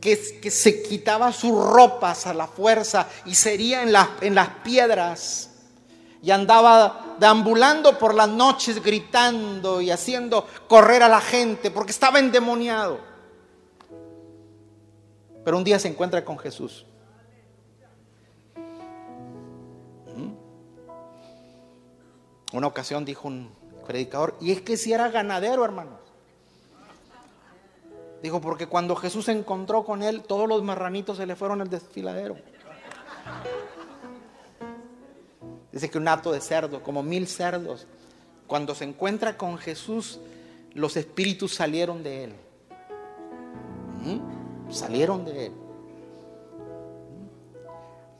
que, 0.00 0.40
que 0.42 0.50
se 0.50 0.82
quitaba 0.82 1.32
sus 1.32 1.52
ropas 1.52 2.26
a 2.26 2.34
la 2.34 2.46
fuerza 2.46 3.08
y 3.24 3.34
sería 3.34 3.82
en, 3.82 3.94
en 4.20 4.34
las 4.34 4.48
piedras 4.62 5.53
y 6.24 6.30
andaba 6.30 7.16
deambulando 7.20 7.98
por 7.98 8.14
las 8.14 8.30
noches 8.30 8.82
gritando 8.82 9.82
y 9.82 9.90
haciendo 9.90 10.46
correr 10.66 11.02
a 11.02 11.08
la 11.08 11.20
gente 11.20 11.70
porque 11.70 11.92
estaba 11.92 12.18
endemoniado. 12.18 12.98
Pero 15.44 15.58
un 15.58 15.64
día 15.64 15.78
se 15.78 15.88
encuentra 15.88 16.24
con 16.24 16.38
Jesús. 16.38 16.86
Una 22.54 22.68
ocasión 22.68 23.04
dijo 23.04 23.28
un 23.28 23.50
predicador, 23.86 24.36
y 24.40 24.52
es 24.52 24.62
que 24.62 24.78
si 24.78 24.94
era 24.94 25.10
ganadero, 25.10 25.62
hermanos. 25.62 26.00
Dijo, 28.22 28.40
porque 28.40 28.66
cuando 28.66 28.96
Jesús 28.96 29.26
se 29.26 29.32
encontró 29.32 29.84
con 29.84 30.02
él, 30.02 30.22
todos 30.22 30.48
los 30.48 30.62
marranitos 30.62 31.18
se 31.18 31.26
le 31.26 31.36
fueron 31.36 31.60
al 31.60 31.68
desfiladero. 31.68 32.36
Dice 35.74 35.90
que 35.90 35.98
un 35.98 36.06
hato 36.06 36.30
de 36.30 36.40
cerdo, 36.40 36.84
como 36.84 37.02
mil 37.02 37.26
cerdos, 37.26 37.88
cuando 38.46 38.76
se 38.76 38.84
encuentra 38.84 39.36
con 39.36 39.58
Jesús, 39.58 40.20
los 40.72 40.96
espíritus 40.96 41.52
salieron 41.52 42.04
de 42.04 42.24
él. 42.24 42.34
¿Mm? 44.04 44.72
Salieron 44.72 45.24
de 45.24 45.46
él. 45.46 45.52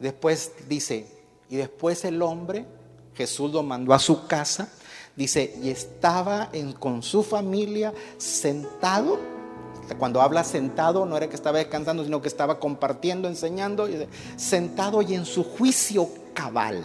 Después 0.01 0.51
dice, 0.69 1.07
y 1.49 1.55
después 1.55 2.05
el 2.05 2.23
hombre, 2.23 2.67
Jesús 3.14 3.53
lo 3.53 3.62
mandó 3.62 3.95
a 3.95 4.01
su 4.01 4.27
casa, 4.27 4.69
dice, 5.14 5.57
y 5.62 5.71
estaba 5.71 6.51
con 6.81 7.05
su 7.05 7.23
familia 7.23 7.95
sentado. 8.19 9.21
Cuando 10.01 10.21
habla 10.21 10.43
sentado, 10.43 11.07
no 11.07 11.17
era 11.17 11.29
que 11.29 11.37
estaba 11.37 11.59
descansando, 11.59 12.03
sino 12.03 12.21
que 12.21 12.27
estaba 12.27 12.59
compartiendo, 12.59 13.29
enseñando, 13.29 13.88
sentado 14.35 15.03
y 15.03 15.14
en 15.14 15.25
su 15.25 15.45
juicio 15.45 16.09
cabal. 16.35 16.83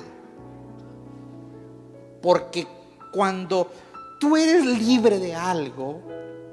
Porque 2.21 2.67
cuando 3.11 3.71
tú 4.19 4.35
eres 4.35 4.65
libre 4.65 5.19
de 5.19 5.35
algo, 5.35 6.01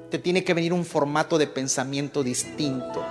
te 0.09 0.19
tiene 0.19 0.43
que 0.43 0.53
venir 0.53 0.73
un 0.73 0.85
formato 0.85 1.37
de 1.37 1.47
pensamiento 1.47 2.23
distinto. 2.23 3.03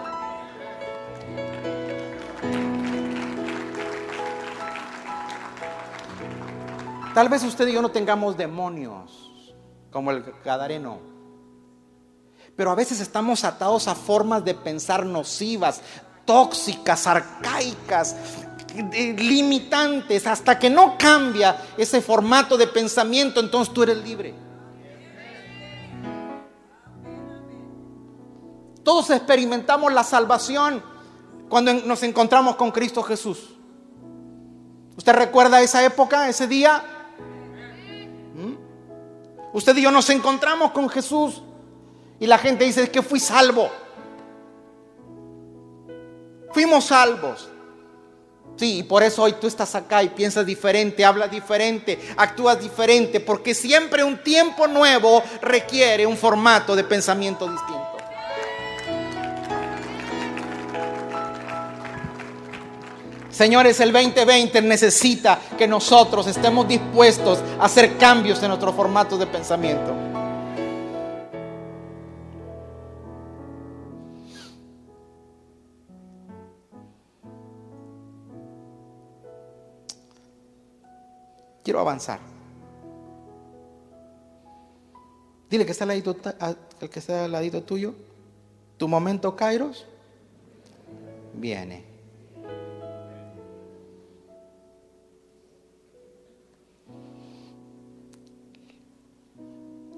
Tal 7.14 7.28
vez 7.30 7.42
usted 7.44 7.66
y 7.68 7.72
yo 7.72 7.80
no 7.80 7.90
tengamos 7.90 8.36
demonios 8.36 9.54
como 9.90 10.10
el 10.10 10.22
Gadareno. 10.44 10.98
Pero 12.54 12.70
a 12.70 12.74
veces 12.74 13.00
estamos 13.00 13.44
atados 13.44 13.88
a 13.88 13.94
formas 13.94 14.44
de 14.44 14.54
pensar 14.54 15.06
nocivas, 15.06 15.80
tóxicas, 16.26 17.06
arcaicas, 17.06 18.16
limitantes. 18.76 20.26
Hasta 20.26 20.58
que 20.58 20.70
no 20.70 20.96
cambia 20.98 21.56
ese 21.76 22.00
formato 22.00 22.56
de 22.56 22.66
pensamiento, 22.66 23.40
entonces 23.40 23.72
tú 23.72 23.82
eres 23.82 23.98
libre. 23.98 24.34
Todos 28.82 29.10
experimentamos 29.10 29.92
la 29.92 30.04
salvación 30.04 30.82
cuando 31.48 31.74
nos 31.74 32.02
encontramos 32.02 32.56
con 32.56 32.70
Cristo 32.70 33.02
Jesús. 33.02 33.50
¿Usted 34.96 35.12
recuerda 35.12 35.60
esa 35.60 35.84
época, 35.84 36.28
ese 36.28 36.46
día? 36.46 36.84
Usted 39.52 39.76
y 39.76 39.82
yo 39.82 39.90
nos 39.90 40.10
encontramos 40.10 40.70
con 40.72 40.88
Jesús 40.88 41.42
y 42.20 42.26
la 42.26 42.38
gente 42.38 42.64
dice 42.64 42.90
que 42.90 43.02
fui 43.02 43.18
salvo. 43.18 43.70
Fuimos 46.52 46.84
salvos. 46.84 47.50
Sí, 48.56 48.78
y 48.78 48.82
por 48.82 49.02
eso 49.02 49.22
hoy 49.22 49.34
tú 49.34 49.46
estás 49.46 49.74
acá 49.74 50.02
y 50.02 50.08
piensas 50.08 50.46
diferente, 50.46 51.04
hablas 51.04 51.30
diferente, 51.30 52.00
actúas 52.16 52.58
diferente, 52.58 53.20
porque 53.20 53.54
siempre 53.54 54.02
un 54.02 54.22
tiempo 54.22 54.66
nuevo 54.66 55.22
requiere 55.42 56.06
un 56.06 56.16
formato 56.16 56.74
de 56.74 56.84
pensamiento 56.84 57.50
distinto. 57.50 57.96
Señores, 63.30 63.78
el 63.80 63.92
2020 63.92 64.62
necesita 64.62 65.38
que 65.58 65.68
nosotros 65.68 66.26
estemos 66.26 66.66
dispuestos 66.66 67.40
a 67.60 67.66
hacer 67.66 67.98
cambios 67.98 68.42
en 68.42 68.48
nuestro 68.48 68.72
formato 68.72 69.18
de 69.18 69.26
pensamiento. 69.26 69.94
Quiero 81.66 81.80
avanzar. 81.80 82.20
Dile 85.50 85.66
que 85.66 85.72
está 85.72 85.82
al 85.82 85.88
ladito, 85.88 86.16
el 86.80 86.88
que 86.88 87.00
está 87.00 87.24
al 87.24 87.32
ladito 87.32 87.64
tuyo. 87.64 87.92
Tu 88.76 88.86
momento, 88.86 89.34
Kairos, 89.34 89.84
viene. 91.34 91.82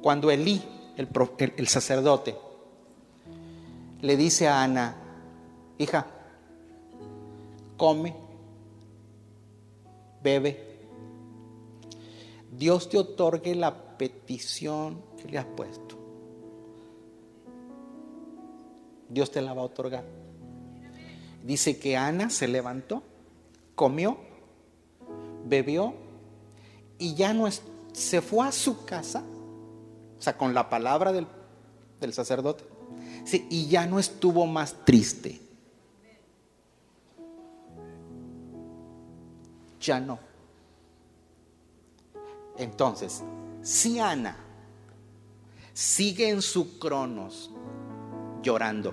Cuando 0.00 0.30
Elí, 0.30 0.64
el, 0.96 1.68
sacerdote, 1.68 2.34
le 4.00 4.16
dice 4.16 4.48
a 4.48 4.62
Ana, 4.62 4.96
hija, 5.76 6.06
come, 7.76 8.16
bebe, 10.22 10.67
Dios 12.58 12.88
te 12.88 12.98
otorgue 12.98 13.54
la 13.54 13.96
petición 13.96 15.00
que 15.16 15.28
le 15.28 15.38
has 15.38 15.46
puesto. 15.46 15.96
Dios 19.08 19.30
te 19.30 19.40
la 19.40 19.54
va 19.54 19.62
a 19.62 19.66
otorgar. 19.66 20.04
Dice 21.44 21.78
que 21.78 21.96
Ana 21.96 22.28
se 22.28 22.48
levantó, 22.48 23.02
comió, 23.74 24.18
bebió 25.46 25.94
y 26.98 27.14
ya 27.14 27.32
no 27.32 27.48
se 27.92 28.20
fue 28.20 28.46
a 28.46 28.52
su 28.52 28.84
casa 28.84 29.22
o 30.18 30.22
sea, 30.22 30.36
con 30.36 30.52
la 30.52 30.68
palabra 30.68 31.12
del, 31.12 31.26
sacerdote. 32.12 32.64
Sí, 33.24 33.46
y 33.50 33.66
ya 33.68 33.86
no 33.86 33.98
estuvo 33.98 34.46
más 34.46 34.74
triste. 34.84 35.40
Ya 39.80 40.00
no. 40.00 40.18
Entonces, 42.58 43.22
si 43.62 44.00
Ana 44.00 44.36
sigue 45.72 46.28
en 46.28 46.42
su 46.42 46.80
cronos 46.80 47.50
llorando, 48.42 48.92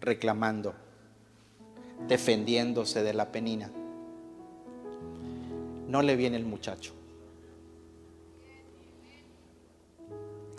reclamando, 0.00 0.74
defendiéndose 2.08 3.04
de 3.04 3.14
la 3.14 3.30
penina, 3.30 3.70
no 5.86 6.02
le 6.02 6.16
viene 6.16 6.36
el 6.36 6.44
muchacho. 6.44 6.92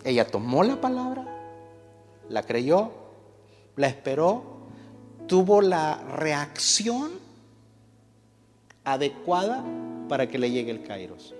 Ella 0.02 0.26
tomó 0.26 0.64
la 0.64 0.80
palabra, 0.80 1.26
la 2.30 2.42
creyó, 2.42 2.90
la 3.76 3.86
esperó, 3.86 4.42
tuvo 5.26 5.60
la 5.60 5.96
reacción 6.16 7.12
adecuada 8.84 9.62
para 10.10 10.26
que 10.26 10.40
le 10.40 10.50
llegue 10.50 10.72
el 10.72 10.82
Kairos. 10.82 11.36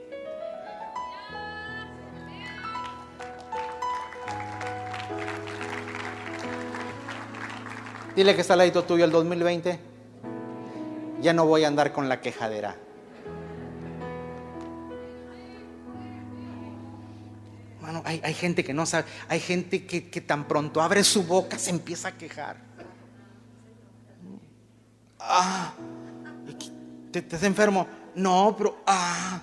Dile 8.15 8.37
que 8.37 8.41
está 8.43 8.53
al 8.53 8.59
ladito 8.59 8.85
tuyo 8.85 9.05
el 9.05 9.11
2020. 9.11 9.81
Ya 11.21 11.33
no 11.33 11.47
voy 11.47 11.65
a 11.65 11.67
andar 11.69 11.93
con 11.93 12.09
la 12.09 12.21
quejadera. 12.21 12.77
hay, 18.05 18.35
gente 18.35 18.63
que 18.63 18.73
no 18.73 18.87
sabe, 18.87 19.05
hay 19.29 19.41
gente 19.41 19.85
que, 19.85 20.21
tan 20.21 20.47
pronto 20.47 20.81
abre 20.81 21.03
su 21.03 21.25
boca 21.25 21.59
se 21.59 21.71
empieza 21.71 22.09
a 22.09 22.13
quejar. 22.13 22.57
Ah, 25.19 25.75
¿te, 27.11 27.19
estás 27.19 27.43
enfermo? 27.43 27.87
No, 28.15 28.55
pero 28.57 28.77
ah. 28.87 29.41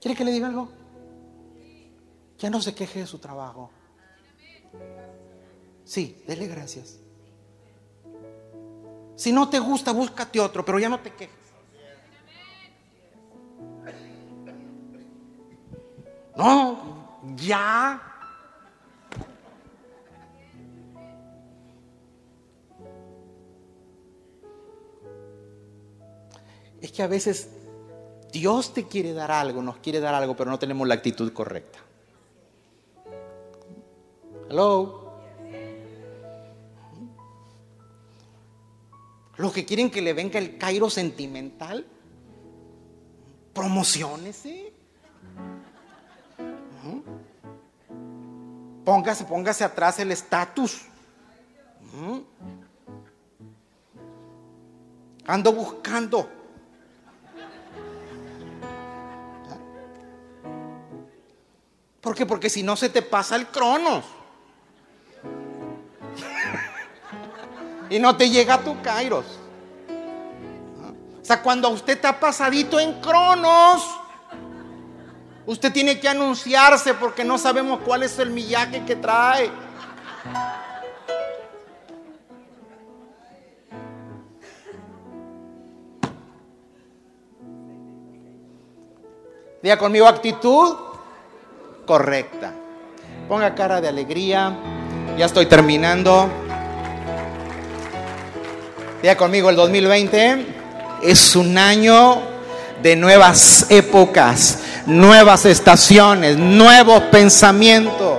¿Quiere 0.00 0.16
que 0.16 0.24
le 0.24 0.32
diga 0.32 0.48
algo? 0.48 0.68
Ya 2.38 2.50
no 2.50 2.60
se 2.60 2.74
queje 2.74 3.00
de 3.00 3.06
su 3.06 3.18
trabajo. 3.18 3.70
Sí, 5.84 6.22
dele 6.26 6.46
gracias. 6.46 7.00
Si 9.16 9.32
no 9.32 9.48
te 9.48 9.58
gusta, 9.58 9.92
búscate 9.92 10.38
otro, 10.38 10.64
pero 10.64 10.78
ya 10.78 10.88
no 10.88 11.00
te 11.00 11.12
quejes. 11.12 11.36
No, 16.36 17.18
ya. 17.34 18.17
Es 26.88 26.92
que 26.92 27.02
a 27.02 27.06
veces 27.06 27.50
Dios 28.32 28.72
te 28.72 28.84
quiere 28.86 29.12
dar 29.12 29.30
algo, 29.30 29.60
nos 29.60 29.76
quiere 29.76 30.00
dar 30.00 30.14
algo, 30.14 30.34
pero 30.34 30.50
no 30.50 30.58
tenemos 30.58 30.88
la 30.88 30.94
actitud 30.94 31.30
correcta. 31.34 31.78
Hello. 34.48 35.12
Los 39.36 39.52
que 39.52 39.66
quieren 39.66 39.90
que 39.90 40.00
le 40.00 40.14
venga 40.14 40.38
el 40.38 40.56
Cairo 40.56 40.88
sentimental, 40.88 41.84
promocionese. 43.52 44.72
Póngase, 48.86 49.26
póngase 49.26 49.62
atrás 49.62 49.98
el 49.98 50.10
estatus. 50.10 50.86
Ando 55.26 55.52
buscando. 55.52 56.37
¿Por 62.08 62.16
qué? 62.16 62.24
Porque 62.24 62.48
si 62.48 62.62
no 62.62 62.74
se 62.74 62.88
te 62.88 63.02
pasa 63.02 63.36
el 63.36 63.48
cronos. 63.48 64.02
y 67.90 67.98
no 67.98 68.16
te 68.16 68.30
llega 68.30 68.64
tu 68.64 68.80
kairos. 68.80 69.26
O 71.20 71.22
sea, 71.22 71.42
cuando 71.42 71.68
usted 71.68 71.92
está 71.92 72.18
pasadito 72.18 72.80
en 72.80 72.98
cronos, 73.02 73.86
usted 75.44 75.70
tiene 75.70 76.00
que 76.00 76.08
anunciarse 76.08 76.94
porque 76.94 77.24
no 77.24 77.36
sabemos 77.36 77.80
cuál 77.84 78.02
es 78.02 78.18
el 78.18 78.30
millaje 78.30 78.86
que 78.86 78.96
trae. 78.96 79.50
Diga 89.60 89.76
conmigo 89.76 90.06
actitud 90.06 90.87
correcta. 91.88 92.52
Ponga 93.28 93.54
cara 93.54 93.80
de 93.80 93.88
alegría. 93.88 94.54
Ya 95.16 95.24
estoy 95.24 95.46
terminando. 95.46 96.28
Diga 99.00 99.16
conmigo 99.16 99.48
el 99.48 99.56
2020 99.56 100.46
es 101.02 101.34
un 101.34 101.56
año 101.56 102.20
de 102.82 102.94
nuevas 102.94 103.70
épocas, 103.70 104.58
nuevas 104.86 105.46
estaciones, 105.46 106.36
nuevos 106.36 107.04
pensamientos. 107.04 108.18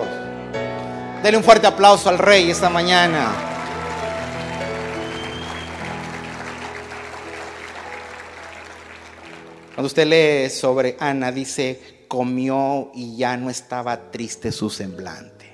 Dele 1.21 1.37
un 1.37 1.43
fuerte 1.43 1.67
aplauso 1.67 2.09
al 2.09 2.17
rey 2.17 2.49
esta 2.49 2.69
mañana. 2.69 3.27
Cuando 9.75 9.87
usted 9.87 10.07
lee 10.07 10.49
sobre 10.49 10.97
Ana, 10.99 11.31
dice, 11.31 11.98
comió 12.09 12.91
y 12.93 13.15
ya 13.15 13.37
no 13.37 13.49
estaba 13.49 14.11
triste 14.11 14.51
su 14.51 14.69
semblante. 14.69 15.47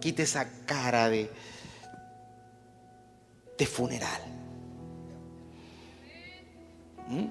Quite 0.00 0.24
esa 0.24 0.46
cara 0.66 1.08
de, 1.08 1.30
de 3.56 3.66
funeral. 3.66 4.20
¿Mm? 7.08 7.26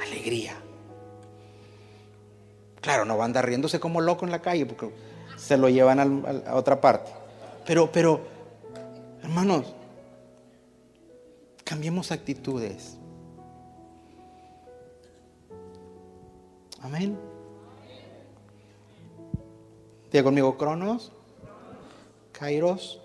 Alegría. 0.00 0.54
Claro, 2.80 3.04
no 3.04 3.18
va 3.18 3.24
a 3.24 3.26
andar 3.26 3.44
riéndose 3.44 3.80
como 3.80 4.00
loco 4.00 4.24
en 4.24 4.30
la 4.30 4.40
calle 4.40 4.64
porque 4.64 4.94
se 5.36 5.56
lo 5.56 5.68
llevan 5.68 5.98
a, 5.98 6.50
a 6.50 6.54
otra 6.54 6.80
parte. 6.80 7.10
Pero, 7.66 7.90
pero, 7.90 8.20
hermanos, 9.22 9.74
cambiemos 11.64 12.12
actitudes. 12.12 12.97
Amén. 16.80 17.18
Diga 20.12 20.22
conmigo, 20.22 20.56
Cronos, 20.56 21.12
Kairos. 22.32 23.00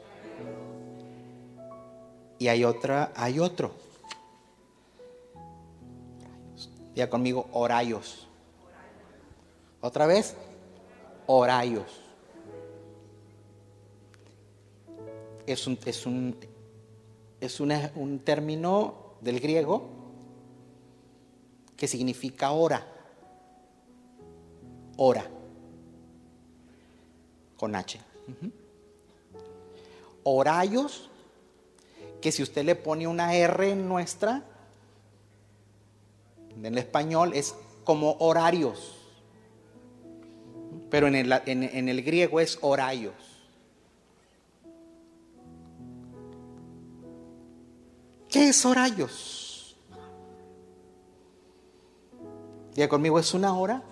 Y 2.38 2.48
hay 2.48 2.64
otra, 2.64 3.12
hay 3.16 3.40
otro. 3.40 3.72
Diga 6.94 7.10
conmigo, 7.10 7.48
Horayos. 7.52 8.28
Otra 9.82 10.06
vez, 10.06 10.36
Horayos. 11.26 12.02
Es 15.48 15.66
un, 15.68 15.80
es 15.84 16.06
un, 16.06 16.38
es 17.42 17.60
un 17.60 18.20
término 18.20 19.16
del 19.20 19.40
griego 19.40 19.90
que 21.76 21.88
significa 21.88 22.52
hora 22.52 22.93
hora. 24.98 25.26
Con 27.58 27.76
H. 27.76 28.00
Horarios, 30.24 31.10
que 32.22 32.32
si 32.32 32.44
usted 32.44 32.64
le 32.64 32.76
pone 32.76 33.08
una 33.08 33.36
R 33.36 33.72
en 33.72 33.88
nuestra, 33.88 34.44
en 36.56 36.66
el 36.66 36.78
español 36.78 37.32
es 37.34 37.56
como 37.84 38.14
horarios. 38.20 38.98
Pero 40.90 41.08
en 41.08 41.16
el, 41.16 41.32
en 41.46 41.90
el 41.90 42.04
griego 42.04 42.40
es 42.40 42.58
horarios. 42.62 43.14
¿Qué 48.30 48.50
es 48.50 48.66
horarios? 48.66 49.76
Diga 52.74 52.88
conmigo, 52.88 53.20
es 53.20 53.34
una 53.34 53.56
hora 53.56 53.84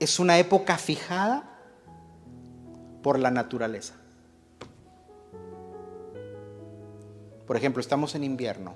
es 0.00 0.20
una 0.20 0.38
época 0.38 0.78
fijada 0.78 1.44
por 3.02 3.18
la 3.18 3.30
naturaleza. 3.30 3.94
Por 7.46 7.56
ejemplo, 7.56 7.80
estamos 7.80 8.14
en 8.14 8.24
invierno. 8.24 8.74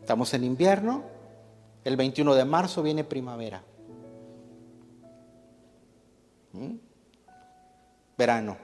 Estamos 0.00 0.34
en 0.34 0.44
invierno, 0.44 1.04
el 1.84 1.96
21 1.96 2.34
de 2.34 2.44
marzo 2.44 2.82
viene 2.82 3.02
primavera. 3.02 3.62
¿Mm? 6.52 6.74
Verano, 8.18 8.58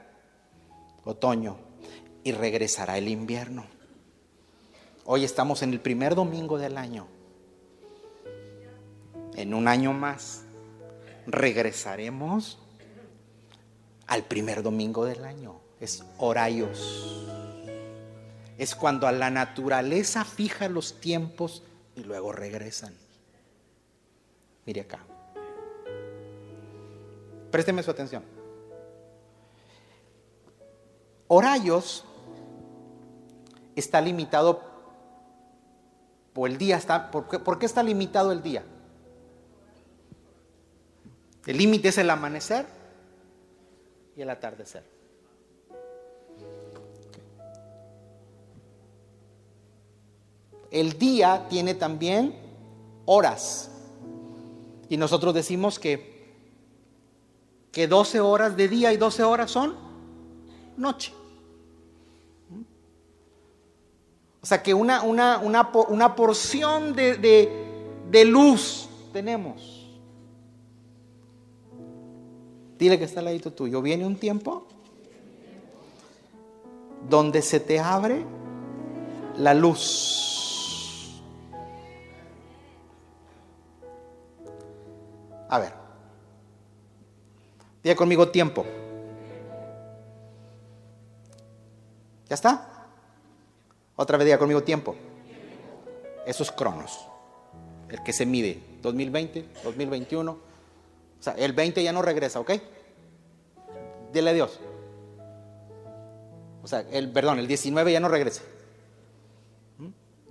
otoño, 1.04 1.56
y 2.22 2.32
regresará 2.32 2.98
el 2.98 3.08
invierno. 3.08 3.64
Hoy 5.06 5.24
estamos 5.24 5.62
en 5.62 5.72
el 5.72 5.80
primer 5.80 6.14
domingo 6.14 6.58
del 6.58 6.76
año 6.76 7.06
en 9.38 9.54
un 9.54 9.68
año 9.68 9.92
más, 9.92 10.42
regresaremos 11.28 12.58
al 14.08 14.24
primer 14.24 14.64
domingo 14.64 15.04
del 15.04 15.24
año. 15.24 15.60
Es 15.78 16.04
horarios. 16.18 17.24
Es 18.58 18.74
cuando 18.74 19.06
a 19.06 19.12
la 19.12 19.30
naturaleza 19.30 20.24
fija 20.24 20.68
los 20.68 20.98
tiempos 20.98 21.62
y 21.94 22.02
luego 22.02 22.32
regresan. 22.32 22.92
Mire 24.66 24.80
acá. 24.80 24.98
Présteme 27.52 27.84
su 27.84 27.92
atención. 27.92 28.24
Horarios 31.28 32.04
está 33.76 34.00
limitado 34.00 34.62
por 36.32 36.50
el 36.50 36.58
día. 36.58 36.76
Está, 36.76 37.12
¿Por 37.12 37.58
qué 37.60 37.66
está 37.66 37.84
limitado 37.84 38.32
el 38.32 38.42
día? 38.42 38.64
El 41.46 41.56
límite 41.56 41.88
es 41.88 41.98
el 41.98 42.10
amanecer 42.10 42.66
y 44.16 44.22
el 44.22 44.30
atardecer. 44.30 44.84
El 50.70 50.98
día 50.98 51.46
tiene 51.48 51.74
también 51.74 52.34
horas. 53.06 53.70
Y 54.88 54.96
nosotros 54.96 55.32
decimos 55.34 55.78
que, 55.78 56.34
que 57.72 57.88
12 57.88 58.20
horas 58.20 58.56
de 58.56 58.68
día 58.68 58.92
y 58.92 58.96
12 58.96 59.22
horas 59.22 59.50
son 59.50 59.76
noche. 60.76 61.12
O 64.40 64.46
sea 64.46 64.62
que 64.62 64.72
una, 64.72 65.02
una, 65.02 65.38
una, 65.38 66.14
porción 66.14 66.94
de, 66.94 67.16
de 68.10 68.24
luz 68.24 68.88
tenemos. 69.12 69.77
Dile 72.78 72.98
que 72.98 73.04
está 73.04 73.18
al 73.18 73.26
ladito 73.26 73.52
tuyo. 73.52 73.82
Viene 73.82 74.06
un 74.06 74.16
tiempo 74.16 74.66
donde 77.08 77.42
se 77.42 77.58
te 77.58 77.80
abre 77.80 78.24
la 79.36 79.52
luz. 79.52 81.20
A 85.48 85.58
ver. 85.58 85.72
Diga 87.82 87.96
conmigo 87.96 88.28
tiempo. 88.28 88.64
¿Ya 92.28 92.34
está? 92.34 92.86
Otra 93.96 94.18
vez 94.18 94.26
diga 94.26 94.38
conmigo 94.38 94.62
tiempo. 94.62 94.94
Esos 96.26 96.52
cronos. 96.52 97.08
El 97.88 98.02
que 98.04 98.12
se 98.12 98.26
mide. 98.26 98.62
2020, 98.82 99.48
2021. 99.64 100.47
O 101.18 101.22
sea, 101.22 101.34
el 101.34 101.52
20 101.52 101.82
ya 101.82 101.92
no 101.92 102.02
regresa, 102.02 102.40
¿ok? 102.40 102.52
Dile 104.12 104.30
a 104.30 104.32
Dios. 104.32 104.60
O 106.62 106.66
sea, 106.68 106.80
el, 106.90 107.10
perdón, 107.10 107.38
el 107.38 107.46
19 107.46 107.92
ya 107.92 108.00
no 108.00 108.08
regresa. 108.08 108.42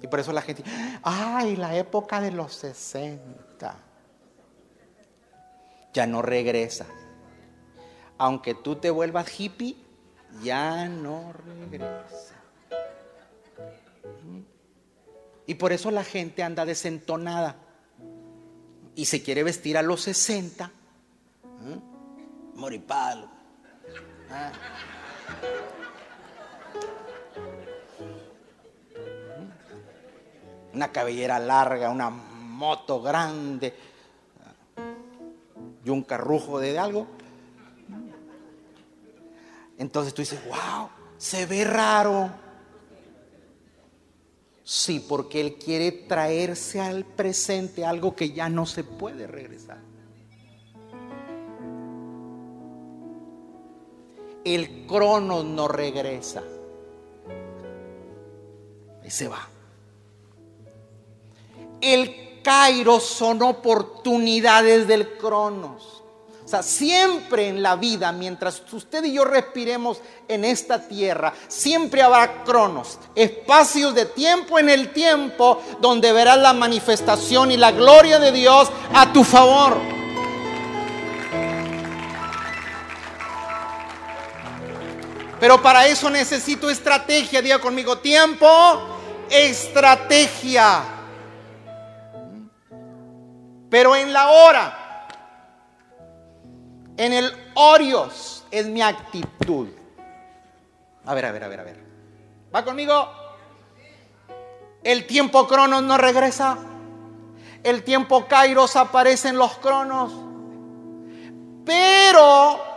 Y 0.02 0.08
por 0.08 0.20
eso 0.20 0.32
la 0.32 0.42
gente, 0.42 0.64
ay, 1.02 1.56
la 1.56 1.76
época 1.76 2.22
de 2.22 2.32
los 2.32 2.54
60. 2.54 3.76
ya 5.94 6.06
no 6.06 6.22
regresa. 6.22 6.86
Aunque 8.20 8.54
tú 8.54 8.76
te 8.76 8.92
vuelvas 8.92 9.40
hippie, 9.40 9.76
ya 10.44 10.88
no 10.88 11.34
regresa. 11.34 12.36
Y 15.48 15.56
por 15.56 15.72
eso 15.72 15.90
la 15.90 16.04
gente 16.04 16.44
anda 16.44 16.66
desentonada 16.66 17.56
y 18.96 19.06
se 19.06 19.24
quiere 19.24 19.44
vestir 19.44 19.78
a 19.78 19.82
los 19.82 20.02
60. 20.02 20.72
¿Eh? 21.66 21.80
Moripalo. 22.56 23.30
Ah. 24.30 24.52
Una 30.74 30.92
cabellera 30.92 31.40
larga, 31.40 31.90
una 31.90 32.10
moto 32.10 33.02
grande 33.02 33.74
y 35.84 35.90
un 35.90 36.04
carrujo 36.04 36.60
de 36.60 36.78
algo. 36.78 37.08
Entonces 39.78 40.14
tú 40.14 40.22
dices, 40.22 40.40
wow, 40.46 40.90
se 41.18 41.46
ve 41.46 41.64
raro. 41.64 42.30
Sí, 44.64 45.00
porque 45.08 45.40
Él 45.40 45.56
quiere 45.56 45.92
traerse 45.92 46.82
al 46.82 47.06
presente 47.06 47.86
algo 47.86 48.16
que 48.16 48.32
ya 48.32 48.50
no 48.50 48.66
se 48.66 48.84
puede 48.84 49.28
regresar. 49.28 49.78
El 54.54 54.86
crono 54.88 55.44
no 55.44 55.68
regresa. 55.68 56.42
Ese 59.04 59.28
va. 59.28 59.46
El 61.82 62.40
Cairo 62.42 63.02
son 63.02 63.42
oportunidades 63.42 64.88
del 64.88 65.18
cronos. 65.18 66.02
O 66.46 66.48
sea, 66.48 66.64
siempre 66.64 67.50
en 67.50 67.62
la 67.62 67.76
vida, 67.76 68.14
mientras 68.14 68.64
usted 68.72 69.04
y 69.04 69.12
yo 69.12 69.26
respiremos 69.26 70.00
en 70.30 70.46
esta 70.46 70.88
tierra, 70.88 71.34
siempre 71.50 72.02
habrá 72.02 72.46
cronos, 72.46 73.00
espacios 73.16 73.94
de 73.94 74.06
tiempo 74.06 74.58
en 74.58 74.70
el 74.70 74.94
tiempo 74.94 75.62
donde 75.82 76.14
verás 76.14 76.38
la 76.38 76.54
manifestación 76.54 77.52
y 77.52 77.58
la 77.58 77.74
gloria 77.74 78.18
de 78.18 78.32
Dios 78.32 78.72
a 78.94 79.12
tu 79.12 79.26
favor. 79.26 79.97
Pero 85.40 85.62
para 85.62 85.86
eso 85.88 86.10
necesito 86.10 86.70
estrategia, 86.70 87.42
diga 87.42 87.60
conmigo, 87.60 88.00
tiempo, 88.00 88.48
estrategia. 89.30 90.84
Pero 93.70 93.96
en 93.96 94.14
la 94.14 94.30
hora 94.30 94.88
en 96.98 97.14
el 97.14 97.32
orios 97.54 98.44
es 98.50 98.66
mi 98.66 98.82
actitud. 98.82 99.68
A 101.06 101.14
ver, 101.14 101.26
a 101.26 101.32
ver, 101.32 101.44
a 101.44 101.48
ver, 101.48 101.60
a 101.60 101.64
ver. 101.64 101.84
¿Va 102.54 102.66
conmigo? 102.66 103.08
El 104.84 105.06
tiempo 105.06 105.48
cronos 105.48 105.84
no 105.84 105.98
regresa. 105.98 106.58
El 107.64 107.84
tiempo 107.84 108.28
kairos 108.28 108.76
aparece 108.76 109.30
en 109.30 109.38
los 109.38 109.58
cronos. 109.58 110.12
Pero 111.66 112.77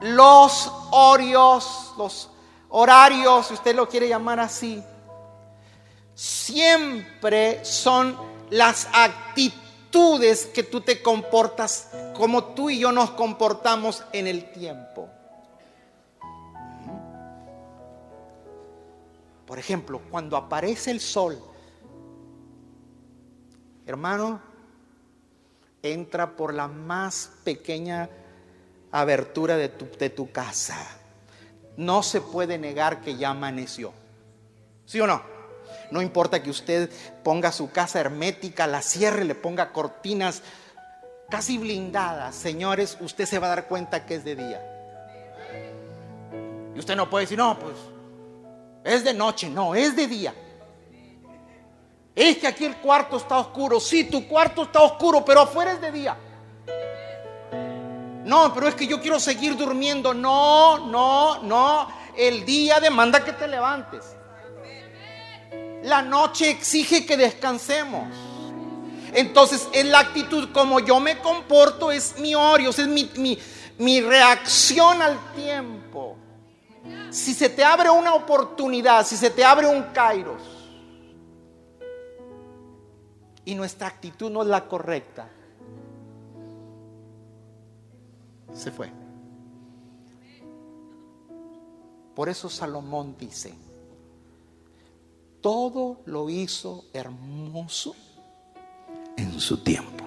los 0.00 0.72
orios, 0.90 1.92
los 1.96 2.30
horarios, 2.70 3.46
si 3.46 3.54
usted 3.54 3.74
lo 3.74 3.88
quiere 3.88 4.08
llamar 4.08 4.40
así, 4.40 4.82
siempre 6.14 7.64
son 7.64 8.16
las 8.50 8.88
actitudes 8.92 10.46
que 10.46 10.62
tú 10.62 10.80
te 10.80 11.02
comportas 11.02 11.90
como 12.14 12.44
tú 12.44 12.70
y 12.70 12.78
yo 12.78 12.92
nos 12.92 13.10
comportamos 13.10 14.04
en 14.12 14.26
el 14.26 14.50
tiempo. 14.52 15.08
Por 19.46 19.58
ejemplo, 19.58 20.00
cuando 20.10 20.36
aparece 20.36 20.92
el 20.92 21.00
sol, 21.00 21.42
hermano, 23.84 24.40
entra 25.82 26.36
por 26.36 26.54
la 26.54 26.68
más 26.68 27.32
pequeña 27.42 28.08
abertura 28.92 29.56
de 29.56 29.68
tu, 29.68 29.88
de 29.98 30.10
tu 30.10 30.30
casa. 30.30 30.76
No 31.76 32.02
se 32.02 32.20
puede 32.20 32.58
negar 32.58 33.00
que 33.00 33.16
ya 33.16 33.30
amaneció. 33.30 33.92
¿Sí 34.86 35.00
o 35.00 35.06
no? 35.06 35.22
No 35.90 36.02
importa 36.02 36.42
que 36.42 36.50
usted 36.50 36.90
ponga 37.22 37.52
su 37.52 37.70
casa 37.70 38.00
hermética, 38.00 38.66
la 38.66 38.82
cierre, 38.82 39.24
le 39.24 39.34
ponga 39.34 39.72
cortinas 39.72 40.42
casi 41.28 41.58
blindadas. 41.58 42.34
Señores, 42.34 42.98
usted 43.00 43.26
se 43.26 43.38
va 43.38 43.46
a 43.46 43.50
dar 43.50 43.68
cuenta 43.68 44.04
que 44.06 44.16
es 44.16 44.24
de 44.24 44.36
día. 44.36 44.66
Y 46.74 46.78
usted 46.78 46.96
no 46.96 47.08
puede 47.08 47.24
decir, 47.24 47.38
no, 47.38 47.58
pues 47.58 47.76
es 48.84 49.04
de 49.04 49.14
noche. 49.14 49.48
No, 49.48 49.74
es 49.74 49.96
de 49.96 50.06
día. 50.06 50.34
Es 52.14 52.38
que 52.38 52.46
aquí 52.46 52.64
el 52.64 52.76
cuarto 52.76 53.16
está 53.16 53.38
oscuro. 53.38 53.80
Sí, 53.80 54.04
tu 54.04 54.26
cuarto 54.28 54.64
está 54.64 54.80
oscuro, 54.80 55.24
pero 55.24 55.40
afuera 55.40 55.72
es 55.72 55.80
de 55.80 55.92
día. 55.92 56.16
No, 58.24 58.52
pero 58.52 58.68
es 58.68 58.74
que 58.74 58.86
yo 58.86 59.00
quiero 59.00 59.18
seguir 59.18 59.56
durmiendo. 59.56 60.12
No, 60.12 60.86
no, 60.86 61.42
no. 61.42 61.88
El 62.16 62.44
día 62.44 62.80
demanda 62.80 63.24
que 63.24 63.32
te 63.32 63.48
levantes. 63.48 64.04
La 65.82 66.02
noche 66.02 66.50
exige 66.50 67.06
que 67.06 67.16
descansemos. 67.16 68.08
Entonces, 69.12 69.68
en 69.72 69.90
la 69.90 70.00
actitud 70.00 70.50
como 70.52 70.80
yo 70.80 71.00
me 71.00 71.18
comporto 71.18 71.90
es 71.90 72.18
mi 72.18 72.34
orio, 72.34 72.70
es 72.70 72.86
mi, 72.86 73.38
mi 73.78 74.00
reacción 74.00 75.02
al 75.02 75.18
tiempo. 75.34 76.16
Si 77.10 77.34
se 77.34 77.48
te 77.48 77.64
abre 77.64 77.90
una 77.90 78.14
oportunidad, 78.14 79.04
si 79.04 79.16
se 79.16 79.30
te 79.30 79.44
abre 79.44 79.66
un 79.66 79.82
kairos 79.84 80.42
y 83.44 83.54
nuestra 83.54 83.88
actitud 83.88 84.30
no 84.30 84.42
es 84.42 84.48
la 84.48 84.66
correcta, 84.66 85.28
se 88.54 88.70
fue. 88.70 88.90
Por 92.14 92.28
eso 92.28 92.50
Salomón 92.50 93.16
dice, 93.18 93.54
todo 95.40 96.02
lo 96.06 96.28
hizo 96.28 96.84
hermoso 96.92 97.94
en 99.16 99.40
su 99.40 99.62
tiempo. 99.62 100.04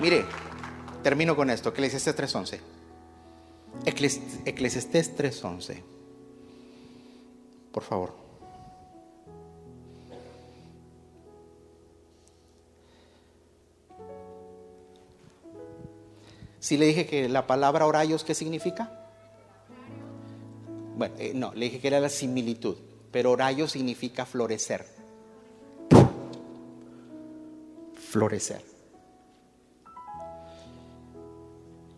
Mire, 0.00 0.24
termino 1.02 1.36
con 1.36 1.50
esto, 1.50 1.68
Eclesiastes 1.68 2.16
3.11. 2.16 2.60
Eclesiastes 4.46 5.16
3.11. 5.16 5.82
Por 7.70 7.82
favor. 7.82 8.21
Si 16.62 16.76
le 16.76 16.86
dije 16.86 17.06
que 17.06 17.28
la 17.28 17.48
palabra 17.48 17.86
orayos, 17.86 18.22
¿qué 18.22 18.36
significa? 18.36 18.88
Bueno, 20.96 21.12
eh, 21.18 21.32
no, 21.34 21.52
le 21.54 21.64
dije 21.64 21.80
que 21.80 21.88
era 21.88 21.98
la 21.98 22.08
similitud, 22.08 22.76
pero 23.10 23.32
orayos 23.32 23.72
significa 23.72 24.24
florecer. 24.24 24.86
Florecer. 27.96 28.62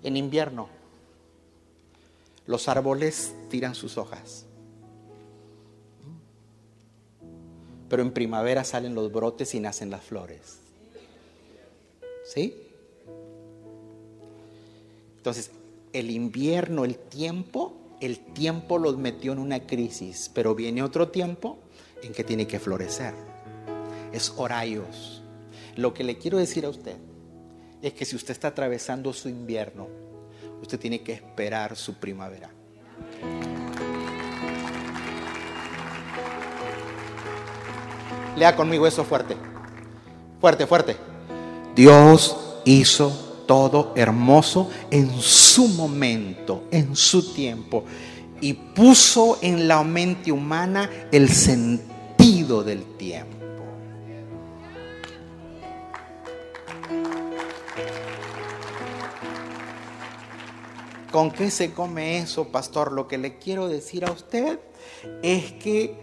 En 0.02 0.16
invierno, 0.16 0.70
los 2.46 2.66
árboles 2.66 3.34
tiran 3.50 3.74
sus 3.74 3.98
hojas. 3.98 4.46
Pero 7.90 8.00
en 8.00 8.12
primavera 8.12 8.64
salen 8.64 8.94
los 8.94 9.12
brotes 9.12 9.54
y 9.54 9.60
nacen 9.60 9.90
las 9.90 10.02
flores. 10.02 10.60
¿Sí? 12.24 12.63
Entonces, 15.24 15.52
el 15.94 16.10
invierno, 16.10 16.84
el 16.84 16.98
tiempo, 16.98 17.96
el 18.02 18.18
tiempo 18.18 18.76
los 18.76 18.98
metió 18.98 19.32
en 19.32 19.38
una 19.38 19.66
crisis, 19.66 20.30
pero 20.34 20.54
viene 20.54 20.82
otro 20.82 21.08
tiempo 21.08 21.56
en 22.02 22.12
que 22.12 22.24
tiene 22.24 22.46
que 22.46 22.58
florecer. 22.58 23.14
Es 24.12 24.34
horarios. 24.36 25.22
Lo 25.76 25.94
que 25.94 26.04
le 26.04 26.18
quiero 26.18 26.36
decir 26.36 26.66
a 26.66 26.68
usted 26.68 26.96
es 27.80 27.94
que 27.94 28.04
si 28.04 28.16
usted 28.16 28.32
está 28.32 28.48
atravesando 28.48 29.14
su 29.14 29.30
invierno, 29.30 29.88
usted 30.60 30.78
tiene 30.78 31.02
que 31.02 31.14
esperar 31.14 31.74
su 31.74 31.94
primavera. 31.94 32.50
Lea 38.36 38.54
conmigo 38.54 38.86
eso 38.86 39.04
fuerte. 39.04 39.38
Fuerte, 40.38 40.66
fuerte. 40.66 40.96
Dios 41.74 42.60
hizo 42.66 43.33
todo 43.46 43.92
hermoso 43.96 44.70
en 44.90 45.10
su 45.20 45.68
momento, 45.68 46.64
en 46.70 46.96
su 46.96 47.32
tiempo. 47.34 47.84
Y 48.40 48.52
puso 48.52 49.38
en 49.40 49.68
la 49.68 49.82
mente 49.82 50.30
humana 50.30 50.90
el 51.10 51.28
sentido 51.28 52.62
del 52.62 52.84
tiempo. 52.96 53.34
¿Con 61.14 61.30
qué 61.30 61.48
se 61.48 61.72
come 61.72 62.18
eso, 62.18 62.48
pastor? 62.48 62.90
Lo 62.90 63.06
que 63.06 63.18
le 63.18 63.38
quiero 63.38 63.68
decir 63.68 64.04
a 64.04 64.10
usted 64.10 64.58
es 65.22 65.52
que 65.52 65.96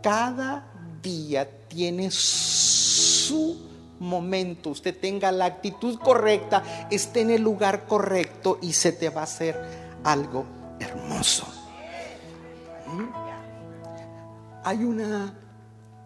cada 0.00 0.72
día 1.02 1.50
tiene 1.66 2.08
su 2.12 3.63
momento. 4.00 4.70
Usted 4.70 4.98
tenga 4.98 5.32
la 5.32 5.46
actitud 5.46 5.98
correcta, 5.98 6.88
esté 6.90 7.20
en 7.22 7.30
el 7.30 7.42
lugar 7.42 7.86
correcto 7.86 8.58
y 8.62 8.72
se 8.72 8.92
te 8.92 9.10
va 9.10 9.22
a 9.22 9.24
hacer 9.24 9.56
algo 10.04 10.44
hermoso. 10.80 11.46
¿Mm? 12.86 13.08
Hay 14.64 14.84
una 14.84 15.34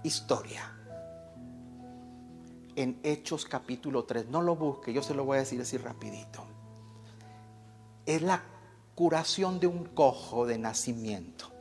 historia 0.02 0.72
en 2.76 3.00
Hechos 3.02 3.44
capítulo 3.44 4.04
3. 4.04 4.28
No 4.28 4.42
lo 4.42 4.56
busque, 4.56 4.92
yo 4.92 5.02
se 5.02 5.14
lo 5.14 5.24
voy 5.24 5.36
a 5.36 5.40
decir 5.40 5.60
así 5.60 5.76
rapidito 5.76 6.48
es 8.08 8.22
la 8.22 8.42
curación 8.94 9.60
de 9.60 9.66
un 9.66 9.84
cojo 9.84 10.46
de 10.46 10.56
nacimiento. 10.56 11.52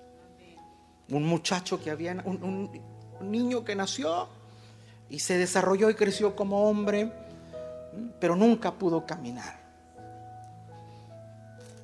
Un 1.09 1.25
muchacho 1.25 1.83
que 1.83 1.91
había, 1.91 2.13
un, 2.23 2.71
niño 3.19 3.65
que 3.65 3.75
nació 3.75 4.29
y 5.09 5.19
se 5.19 5.37
desarrolló 5.37 5.89
y 5.89 5.95
creció 5.95 6.35
como 6.35 6.69
hombre, 6.69 7.11
pero 8.19 8.35
nunca 8.35 8.73
pudo 8.73 9.05
caminar. 9.05 9.59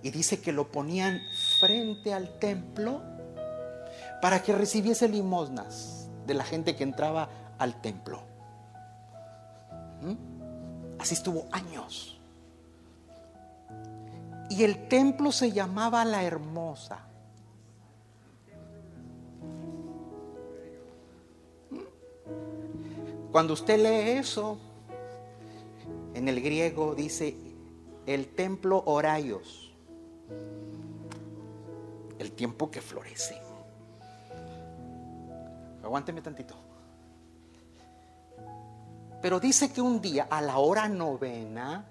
Y 0.01 0.11
dice 0.11 0.41
que 0.41 0.51
lo 0.51 0.69
ponían 0.71 1.21
frente 1.59 2.13
al 2.13 2.37
templo 2.37 3.01
para 4.21 4.41
que 4.41 4.53
recibiese 4.53 5.07
limosnas 5.07 6.07
de 6.27 6.33
la 6.33 6.43
gente 6.43 6.75
que 6.75 6.83
entraba 6.83 7.29
al 7.57 7.81
templo. 7.81 8.21
¿Mm? 10.01 10.99
Así 10.99 11.13
estuvo 11.13 11.47
años. 11.51 12.19
Y 14.49 14.63
el 14.63 14.87
templo 14.87 15.31
se 15.31 15.51
llamaba 15.51 16.03
la 16.05 16.23
hermosa. 16.23 16.99
Cuando 23.33 23.53
usted 23.53 23.79
lee 23.79 24.19
eso, 24.19 24.59
en 26.13 26.29
el 26.29 26.39
griego 26.39 26.93
dice 26.93 27.35
el 28.05 28.27
templo 28.27 28.83
Horayos, 28.85 29.73
el 32.19 32.31
tiempo 32.33 32.69
que 32.69 32.79
florece. 32.79 33.35
Aguánteme 35.83 36.21
tantito. 36.21 36.53
Pero 39.19 39.39
dice 39.39 39.73
que 39.73 39.81
un 39.81 39.99
día 39.99 40.27
a 40.29 40.39
la 40.39 40.59
hora 40.59 40.87
novena, 40.87 41.87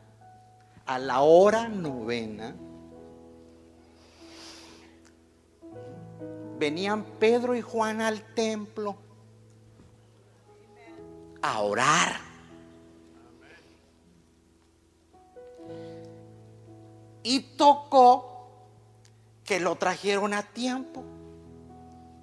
a 0.87 0.99
la 1.01 1.23
hora 1.23 1.69
novena, 1.69 2.55
venían 6.61 7.03
Pedro 7.19 7.57
y 7.57 7.63
Juan 7.63 8.01
al 8.01 8.23
templo 8.37 8.97
a 11.43 11.61
orar. 11.61 12.21
Y 17.25 17.41
tocó 17.57 18.49
que 19.45 19.61
lo 19.61 19.77
trajeron 19.77 20.35
a 20.35 20.43
tiempo 20.43 21.05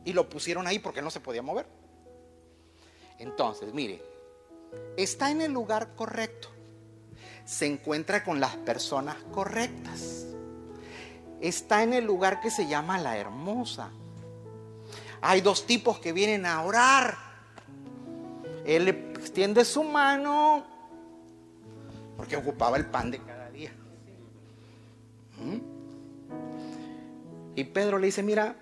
y 0.04 0.14
lo 0.14 0.28
pusieron 0.28 0.68
ahí 0.68 0.80
porque 0.80 1.02
no 1.02 1.12
se 1.12 1.20
podía 1.20 1.42
mover. 1.42 1.68
Entonces, 3.18 3.74
mire, 3.74 4.04
está 4.98 5.30
en 5.32 5.42
el 5.42 5.52
lugar 5.52 5.96
correcto 5.96 6.50
se 7.50 7.66
encuentra 7.66 8.24
con 8.24 8.40
las 8.40 8.56
personas 8.58 9.16
correctas. 9.32 10.28
Está 11.42 11.82
en 11.82 11.94
el 11.94 12.06
lugar 12.06 12.42
que 12.42 12.52
se 12.52 12.68
llama 12.68 13.00
la 13.00 13.18
hermosa. 13.18 13.90
Hay 15.20 15.42
dos 15.42 15.66
tipos 15.66 15.98
que 15.98 16.14
vienen 16.14 16.46
a 16.46 16.62
orar. 16.62 17.18
Le 18.66 18.94
extiende 19.20 19.66
su 19.66 19.84
mano 19.84 20.66
porque 22.18 22.36
ocupaba 22.36 22.78
el 22.78 22.86
pan 22.86 23.12
de 23.12 23.20
cada 23.20 23.50
día. 23.50 23.72
¿Mm? 25.38 25.60
Y 27.56 27.64
Pedro 27.66 28.00
le 28.00 28.08
dice, 28.08 28.24
mira, 28.24 28.56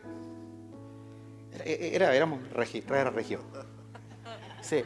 era, 1.65 2.15
éramos 2.15 2.39
era 2.87 3.09
región. 3.09 3.41
Sí, 4.61 4.83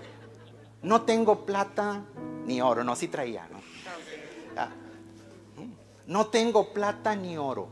no 0.84 1.02
tengo 1.02 1.46
plata 1.46 2.04
ni 2.46 2.62
oro, 2.62 2.84
no, 2.84 2.96
sí 2.96 3.08
traía, 3.08 3.48
¿no? 3.52 3.60
No 6.08 6.28
tengo 6.28 6.74
plata 6.74 7.16
ni 7.16 7.38
oro, 7.38 7.68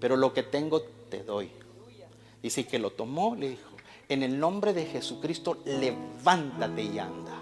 pero 0.00 0.16
lo 0.16 0.32
que 0.32 0.42
tengo 0.42 0.82
te 0.82 1.22
doy. 1.22 1.50
Dice 2.42 2.66
que 2.66 2.78
lo 2.78 2.90
tomó, 2.90 3.36
le 3.36 3.50
dijo, 3.50 3.73
en 4.08 4.22
el 4.22 4.38
nombre 4.38 4.72
de 4.72 4.86
Jesucristo, 4.86 5.58
levántate 5.64 6.82
y 6.82 6.98
anda. 6.98 7.32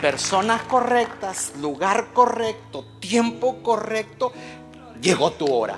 Personas 0.00 0.62
correctas, 0.62 1.54
lugar 1.60 2.12
correcto, 2.12 2.84
tiempo 3.00 3.62
correcto, 3.62 4.32
llegó 5.00 5.32
tu 5.32 5.52
hora. 5.52 5.76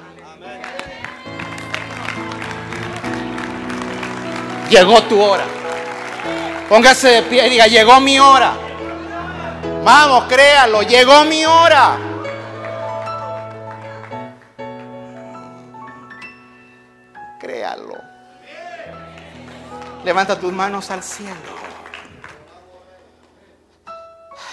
Llegó 4.69 5.03
tu 5.05 5.21
hora. 5.21 5.45
Póngase 6.69 7.09
de 7.09 7.23
pie 7.23 7.47
y 7.47 7.51
diga, 7.51 7.67
llegó 7.67 7.99
mi 7.99 8.19
hora. 8.19 8.53
Vamos, 9.83 10.25
créalo, 10.25 10.83
llegó 10.83 11.25
mi 11.25 11.45
hora. 11.47 12.10
Levanta 20.05 20.39
tus 20.39 20.53
manos 20.53 20.91
al 20.91 21.03
cielo. 21.03 21.35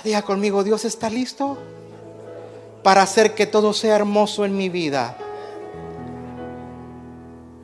Diga 0.04 0.22
conmigo, 0.22 0.64
Dios 0.64 0.86
está 0.86 1.10
listo 1.10 1.58
para 2.84 3.02
hacer 3.02 3.34
que 3.34 3.48
todo 3.48 3.74
sea 3.74 3.96
hermoso 3.96 4.46
en 4.46 4.56
mi 4.56 4.70
vida. 4.70 5.18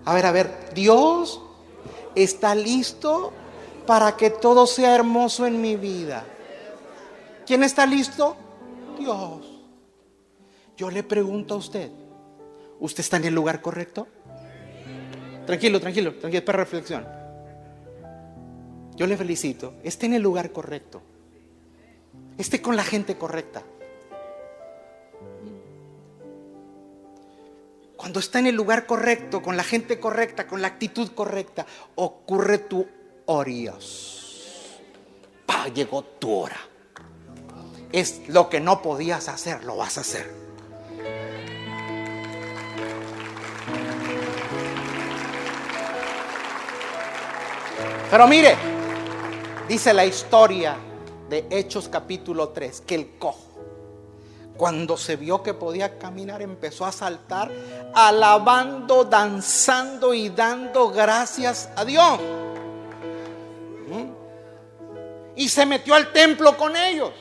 A 0.06 0.14
ver, 0.14 0.26
a 0.26 0.32
ver, 0.32 0.70
Dios 0.74 1.42
está 2.16 2.56
listo 2.56 3.32
para 3.86 4.18
que 4.18 4.30
todo 4.30 4.68
sea 4.68 4.96
hermoso 4.96 5.46
en 5.46 5.62
mi 5.62 5.76
vida. 5.76 6.26
¿Quién 7.46 7.64
está 7.64 7.86
listo? 7.86 8.36
Dios. 8.98 9.46
Yo 10.76 10.90
le 10.90 11.04
pregunto 11.04 11.54
a 11.54 11.58
usted, 11.58 11.92
¿usted 12.80 13.02
está 13.02 13.18
en 13.18 13.26
el 13.26 13.36
lugar 13.36 13.62
correcto? 13.62 14.08
Tranquilo, 15.46 15.80
tranquilo, 15.80 16.16
tranquilo, 16.16 16.46
para 16.46 16.58
reflexión. 16.60 17.23
Yo 18.96 19.08
le 19.08 19.18
felicito, 19.18 19.74
esté 19.84 20.06
en 20.06 20.14
el 20.14 20.22
lugar 20.22 20.52
correcto. 20.52 21.02
Esté 22.38 22.62
con 22.62 22.76
la 22.76 22.84
gente 22.84 23.18
correcta. 23.18 23.64
Cuando 27.98 28.20
está 28.20 28.40
en 28.40 28.48
el 28.48 28.56
lugar 28.56 28.86
correcto, 28.86 29.42
con 29.42 29.56
la 29.56 29.64
gente 29.64 30.00
correcta, 30.00 30.46
con 30.46 30.62
la 30.62 30.68
actitud 30.68 31.12
correcta, 31.14 31.66
ocurre 31.96 32.58
tu 32.60 32.86
orios. 33.26 34.80
Pa, 35.46 35.68
llegó 35.70 36.04
tu 36.04 36.32
hora. 36.32 36.60
Es 37.92 38.28
lo 38.28 38.50
que 38.50 38.60
no 38.60 38.82
podías 38.82 39.30
hacer, 39.30 39.64
lo 39.64 39.78
vas 39.78 39.98
a 39.98 40.02
hacer. 40.02 40.30
Pero 48.12 48.28
mire, 48.28 48.73
dice 49.68 49.94
la 49.94 50.06
historia 50.06 50.76
de 51.30 51.48
Hechos 51.50 51.90
capítulo 51.90 52.50
3, 52.50 52.82
que 52.82 52.96
el 52.96 53.18
cojo 53.18 53.54
cuando 54.58 54.98
se 54.98 55.16
vio 55.16 55.42
que 55.42 55.54
podía 55.54 55.98
caminar, 55.98 56.42
empezó 56.42 56.86
a 56.86 56.92
saltar, 56.92 57.52
alabando, 57.94 59.04
danzando 59.04 60.14
y 60.14 60.30
dando 60.30 60.90
gracias 60.90 61.70
a 61.76 61.84
Dios. 61.84 62.20
¿Mm? 63.90 64.12
Y 65.36 65.50
se 65.50 65.66
metió 65.66 65.96
al 65.96 66.14
templo 66.14 66.56
con 66.56 66.76
ellos. 66.76 67.12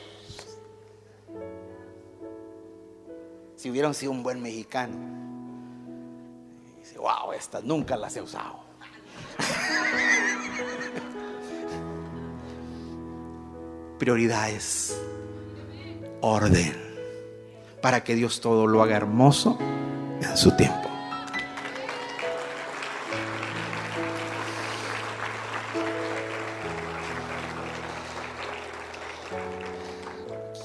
Si 3.55 3.71
hubieran 3.71 3.93
sido 3.93 4.11
un 4.11 4.21
buen 4.21 4.41
mexicano, 4.41 4.95
dice, 6.79 6.99
wow, 6.99 7.31
estas 7.33 7.63
nunca 7.63 7.97
las 7.97 8.15
he 8.15 8.21
usado. 8.21 8.59
Prioridades, 13.99 14.97
orden 16.21 16.83
para 17.83 18.01
que 18.01 18.15
Dios 18.15 18.39
todo 18.39 18.65
lo 18.65 18.81
haga 18.81 18.95
hermoso 18.95 19.57
en 19.59 20.37
su 20.37 20.55
tiempo. 20.55 20.87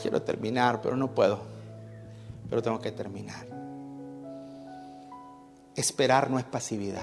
Quiero 0.01 0.23
terminar, 0.23 0.81
pero 0.81 0.97
no 0.97 1.13
puedo. 1.13 1.41
Pero 2.49 2.63
tengo 2.63 2.81
que 2.81 2.93
terminar. 2.93 3.45
Esperar 5.75 6.31
no 6.31 6.39
es 6.39 6.45
pasividad. 6.45 7.03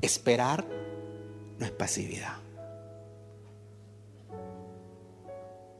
Esperar 0.00 0.64
no 1.56 1.64
es 1.64 1.70
pasividad. 1.70 2.34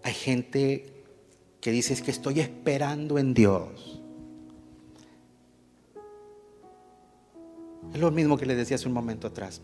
Hay 0.02 0.14
gente 0.14 1.04
que 1.60 1.70
dice 1.70 1.92
es 1.92 2.02
que 2.02 2.10
estoy 2.10 2.40
esperando 2.40 3.18
en 3.18 3.34
Dios. 3.34 4.02
Es 7.92 8.00
lo 8.00 8.10
mismo 8.10 8.36
que 8.36 8.46
les 8.46 8.56
decía 8.56 8.76
hace 8.76 8.88
un 8.88 8.94
momento 8.94 9.26
atrás. 9.26 9.60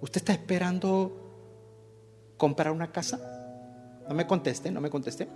¿Usted 0.00 0.18
está 0.18 0.32
esperando 0.32 2.34
comprar 2.36 2.72
una 2.72 2.90
casa? 2.90 3.20
No 4.08 4.14
me 4.14 4.26
conteste, 4.26 4.70
no 4.70 4.80
me 4.80 4.90
conteste. 4.90 5.28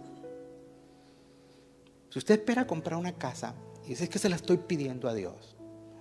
Si 2.11 2.18
usted 2.18 2.34
espera 2.34 2.66
comprar 2.66 2.99
una 2.99 3.12
casa 3.12 3.55
y 3.84 3.90
dice 3.90 4.09
que 4.09 4.18
se 4.18 4.28
la 4.28 4.36
estoy 4.36 4.59
pidiendo 4.59 5.09
a 5.09 5.14
Dios, 5.14 5.57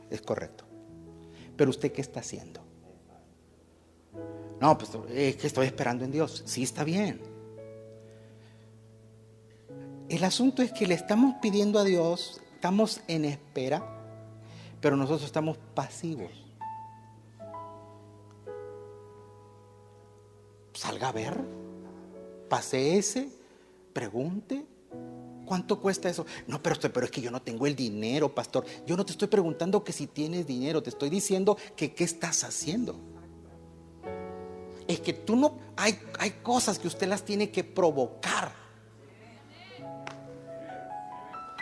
es 0.09 0.21
correcto. 0.21 0.65
Pero 1.55 1.69
usted 1.69 1.91
qué 1.91 2.01
está 2.01 2.21
haciendo? 2.21 2.61
No, 4.63 4.77
pues 4.77 4.91
es 5.13 5.35
que 5.35 5.47
estoy 5.47 5.65
esperando 5.65 6.05
en 6.05 6.11
Dios. 6.11 6.41
Sí, 6.45 6.63
está 6.63 6.85
bien. 6.85 7.19
El 10.07 10.23
asunto 10.23 10.61
es 10.61 10.71
que 10.71 10.87
le 10.87 10.93
estamos 10.93 11.35
pidiendo 11.41 11.79
a 11.79 11.83
Dios, 11.83 12.39
estamos 12.53 13.01
en 13.09 13.25
espera, 13.25 13.83
pero 14.79 14.95
nosotros 14.95 15.25
estamos 15.25 15.57
pasivos. 15.75 16.31
Salga 20.73 21.09
a 21.09 21.11
ver, 21.11 21.41
pase 22.47 22.97
ese, 22.97 23.27
pregunte, 23.91 24.65
¿Cuánto 25.45 25.81
cuesta 25.81 26.07
eso? 26.07 26.25
No, 26.47 26.63
pero, 26.63 26.79
pero 26.79 27.05
es 27.05 27.11
que 27.11 27.19
yo 27.19 27.29
no 27.29 27.41
tengo 27.41 27.67
el 27.67 27.75
dinero, 27.75 28.33
pastor. 28.33 28.65
Yo 28.87 28.95
no 28.95 29.05
te 29.05 29.11
estoy 29.11 29.27
preguntando 29.27 29.83
que 29.83 29.91
si 29.91 30.07
tienes 30.07 30.47
dinero, 30.47 30.81
te 30.81 30.89
estoy 30.89 31.09
diciendo 31.09 31.57
que 31.75 31.93
qué 31.93 32.05
estás 32.05 32.45
haciendo. 32.45 32.95
Es 34.93 34.99
que 34.99 35.13
tú 35.13 35.35
no, 35.35 35.57
hay, 35.75 35.99
hay 36.19 36.31
cosas 36.43 36.77
que 36.77 36.87
usted 36.87 37.07
las 37.07 37.23
tiene 37.23 37.49
que 37.49 37.63
provocar. 37.63 38.51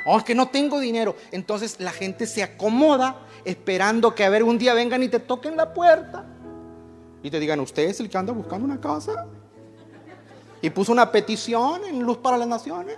Oh, 0.06 0.18
es 0.18 0.24
que 0.24 0.36
no 0.36 0.50
tengo 0.50 0.80
dinero. 0.80 1.16
Entonces 1.32 1.80
la 1.80 1.92
gente 1.92 2.26
se 2.26 2.44
acomoda 2.44 3.20
esperando 3.46 4.14
que 4.16 4.24
a 4.24 4.30
ver 4.30 4.44
un 4.44 4.58
día 4.58 4.74
vengan 4.74 5.04
y 5.04 5.10
te 5.10 5.20
toquen 5.20 5.56
la 5.56 5.74
puerta. 5.74 6.26
Y 7.24 7.30
te 7.30 7.40
digan, 7.40 7.60
¿usted 7.60 7.84
es 7.84 8.00
el 8.00 8.10
que 8.10 8.18
anda 8.18 8.34
buscando 8.34 8.66
una 8.66 8.82
casa? 8.82 9.28
Y 10.62 10.70
puso 10.70 10.92
una 10.92 11.12
petición 11.12 11.86
en 11.86 12.02
Luz 12.02 12.18
para 12.18 12.38
las 12.38 12.48
Naciones. 12.48 12.98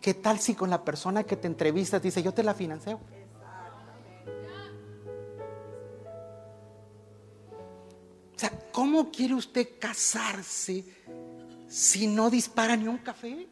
¿Qué 0.00 0.14
tal 0.14 0.38
si 0.38 0.54
con 0.54 0.70
la 0.70 0.82
persona 0.84 1.24
que 1.24 1.36
te 1.36 1.46
entrevistas 1.46 2.02
dice, 2.02 2.22
yo 2.22 2.32
te 2.32 2.42
la 2.42 2.54
financio? 2.54 2.98
Sea, 8.40 8.50
¿cómo 8.72 9.10
quiere 9.10 9.34
usted 9.34 9.68
casarse 9.78 10.84
si 11.68 12.06
no 12.06 12.30
dispara 12.30 12.74
ni 12.74 12.88
un 12.88 12.98
café? 12.98 13.46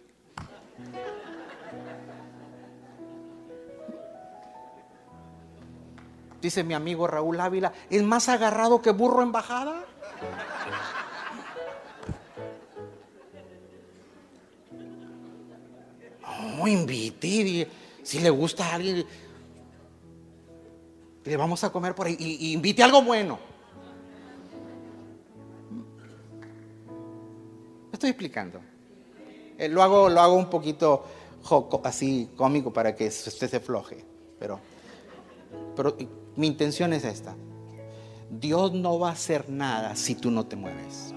Dice 6.40 6.62
mi 6.62 6.72
amigo 6.72 7.06
Raúl 7.06 7.38
Ávila, 7.40 7.72
es 7.90 8.02
más 8.02 8.28
agarrado 8.28 8.80
que 8.80 8.90
burro 8.90 9.22
en 9.22 9.32
bajada. 9.32 9.84
No, 16.56 16.66
invite. 16.66 17.68
Si 18.02 18.20
le 18.20 18.30
gusta 18.30 18.66
a 18.66 18.74
alguien, 18.76 19.04
le 21.24 21.36
vamos 21.36 21.62
a 21.64 21.70
comer 21.70 21.94
por 21.94 22.06
ahí. 22.06 22.16
Y, 22.18 22.52
invite 22.52 22.82
algo 22.82 23.02
bueno. 23.02 23.47
Estoy 27.98 28.10
explicando. 28.10 28.60
Eh, 29.58 29.68
lo, 29.68 29.82
hago, 29.82 30.08
lo 30.08 30.20
hago 30.20 30.34
un 30.34 30.48
poquito 30.48 31.04
así 31.82 32.30
cómico 32.36 32.72
para 32.72 32.94
que 32.94 33.08
usted 33.08 33.50
se 33.50 33.58
floje. 33.60 34.04
Pero, 34.38 34.60
pero 35.74 35.96
mi 36.36 36.46
intención 36.46 36.92
es 36.92 37.04
esta. 37.04 37.34
Dios 38.30 38.72
no 38.72 39.00
va 39.00 39.08
a 39.08 39.12
hacer 39.12 39.50
nada 39.50 39.96
si 39.96 40.14
tú 40.14 40.30
no 40.30 40.46
te 40.46 40.54
mueves. 40.54 41.12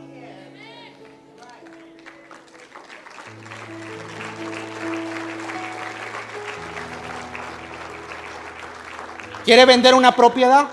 ¿Quiere 9.45 9.65
vender 9.65 9.93
una 9.93 10.15
propiedad? 10.15 10.69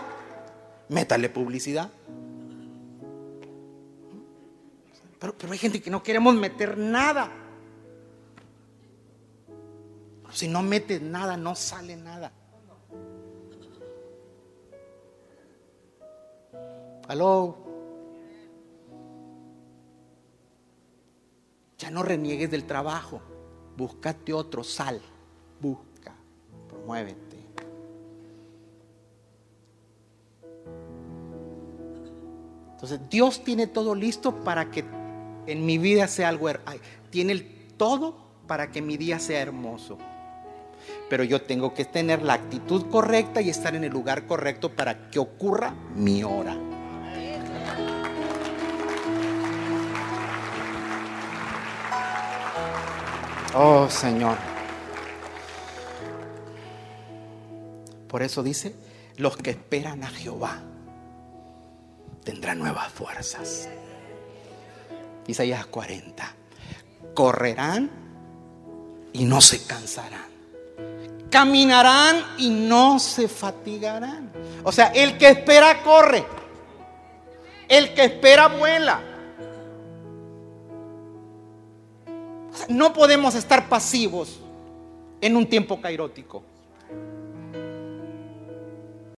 Métale 0.89 1.29
publicidad. 1.29 1.91
Pero, 5.19 5.37
pero, 5.37 5.53
hay 5.53 5.59
gente 5.59 5.83
que 5.83 5.91
no 5.91 6.03
queremos 6.03 6.35
meter 6.35 6.79
nada. 6.79 7.31
Si 10.31 10.47
no 10.47 10.63
metes 10.63 11.03
nada, 11.03 11.37
no 11.37 11.55
sale 11.55 11.97
nada. 11.97 12.31
Aló. 17.09 17.57
Ya 21.79 21.91
no 21.91 22.03
reniegues 22.03 22.51
del 22.51 22.67
trabajo. 22.67 23.21
Búscate 23.77 24.33
otro, 24.33 24.63
sal. 24.63 25.01
Busca, 25.61 26.15
promuévete. 26.69 27.39
Entonces, 32.73 33.01
Dios 33.11 33.43
tiene 33.43 33.67
todo 33.67 33.93
listo 33.93 34.33
para 34.45 34.71
que 34.71 34.85
en 35.49 35.65
mi 35.65 35.79
vida 35.79 36.07
sea 36.09 36.29
algo. 36.29 36.49
Tiene 37.11 37.37
todo 37.77 38.17
para 38.47 38.71
que 38.71 38.83
mi 38.83 38.97
día 38.97 39.19
sea 39.19 39.41
hermoso. 39.41 39.99
Pero 41.09 41.25
yo 41.25 41.43
tengo 41.43 41.75
que 41.75 41.85
tener 41.85 42.23
la 42.23 42.35
actitud 42.35 42.91
correcta 42.91 43.41
y 43.41 43.51
estar 43.51 43.75
en 43.75 43.85
el 43.85 43.93
lugar 43.93 44.27
correcto 44.27 44.75
para 44.75 45.11
que 45.11 45.19
ocurra 45.19 45.75
mi 45.95 46.23
hora. 46.23 46.57
Oh 53.55 53.89
Señor. 53.89 54.37
Por 58.07 58.23
eso 58.23 58.43
dice, 58.43 58.75
los 59.17 59.37
que 59.37 59.51
esperan 59.51 60.05
a 60.05 60.09
Jehová 60.09 60.63
tendrá 62.25 62.55
nuevas 62.55 62.89
fuerzas. 62.93 63.69
Isaías 65.29 65.67
40. 65.67 66.35
Correrán 67.15 67.91
y 69.13 69.25
no 69.25 69.41
se 69.41 69.65
cansarán. 69.65 70.27
Caminarán 71.31 72.25
y 72.39 72.49
no 72.49 72.99
se 72.99 73.29
fatigarán. 73.29 74.33
O 74.65 74.73
sea, 74.73 74.87
el 74.89 75.17
que 75.19 75.29
espera 75.29 75.83
corre. 75.83 76.25
El 77.69 77.95
que 77.95 78.05
espera 78.05 78.49
vuela. 78.49 79.01
No 82.69 82.93
podemos 82.93 83.35
estar 83.35 83.69
pasivos 83.69 84.41
en 85.21 85.37
un 85.37 85.47
tiempo 85.47 85.81
cairótico. 85.81 86.43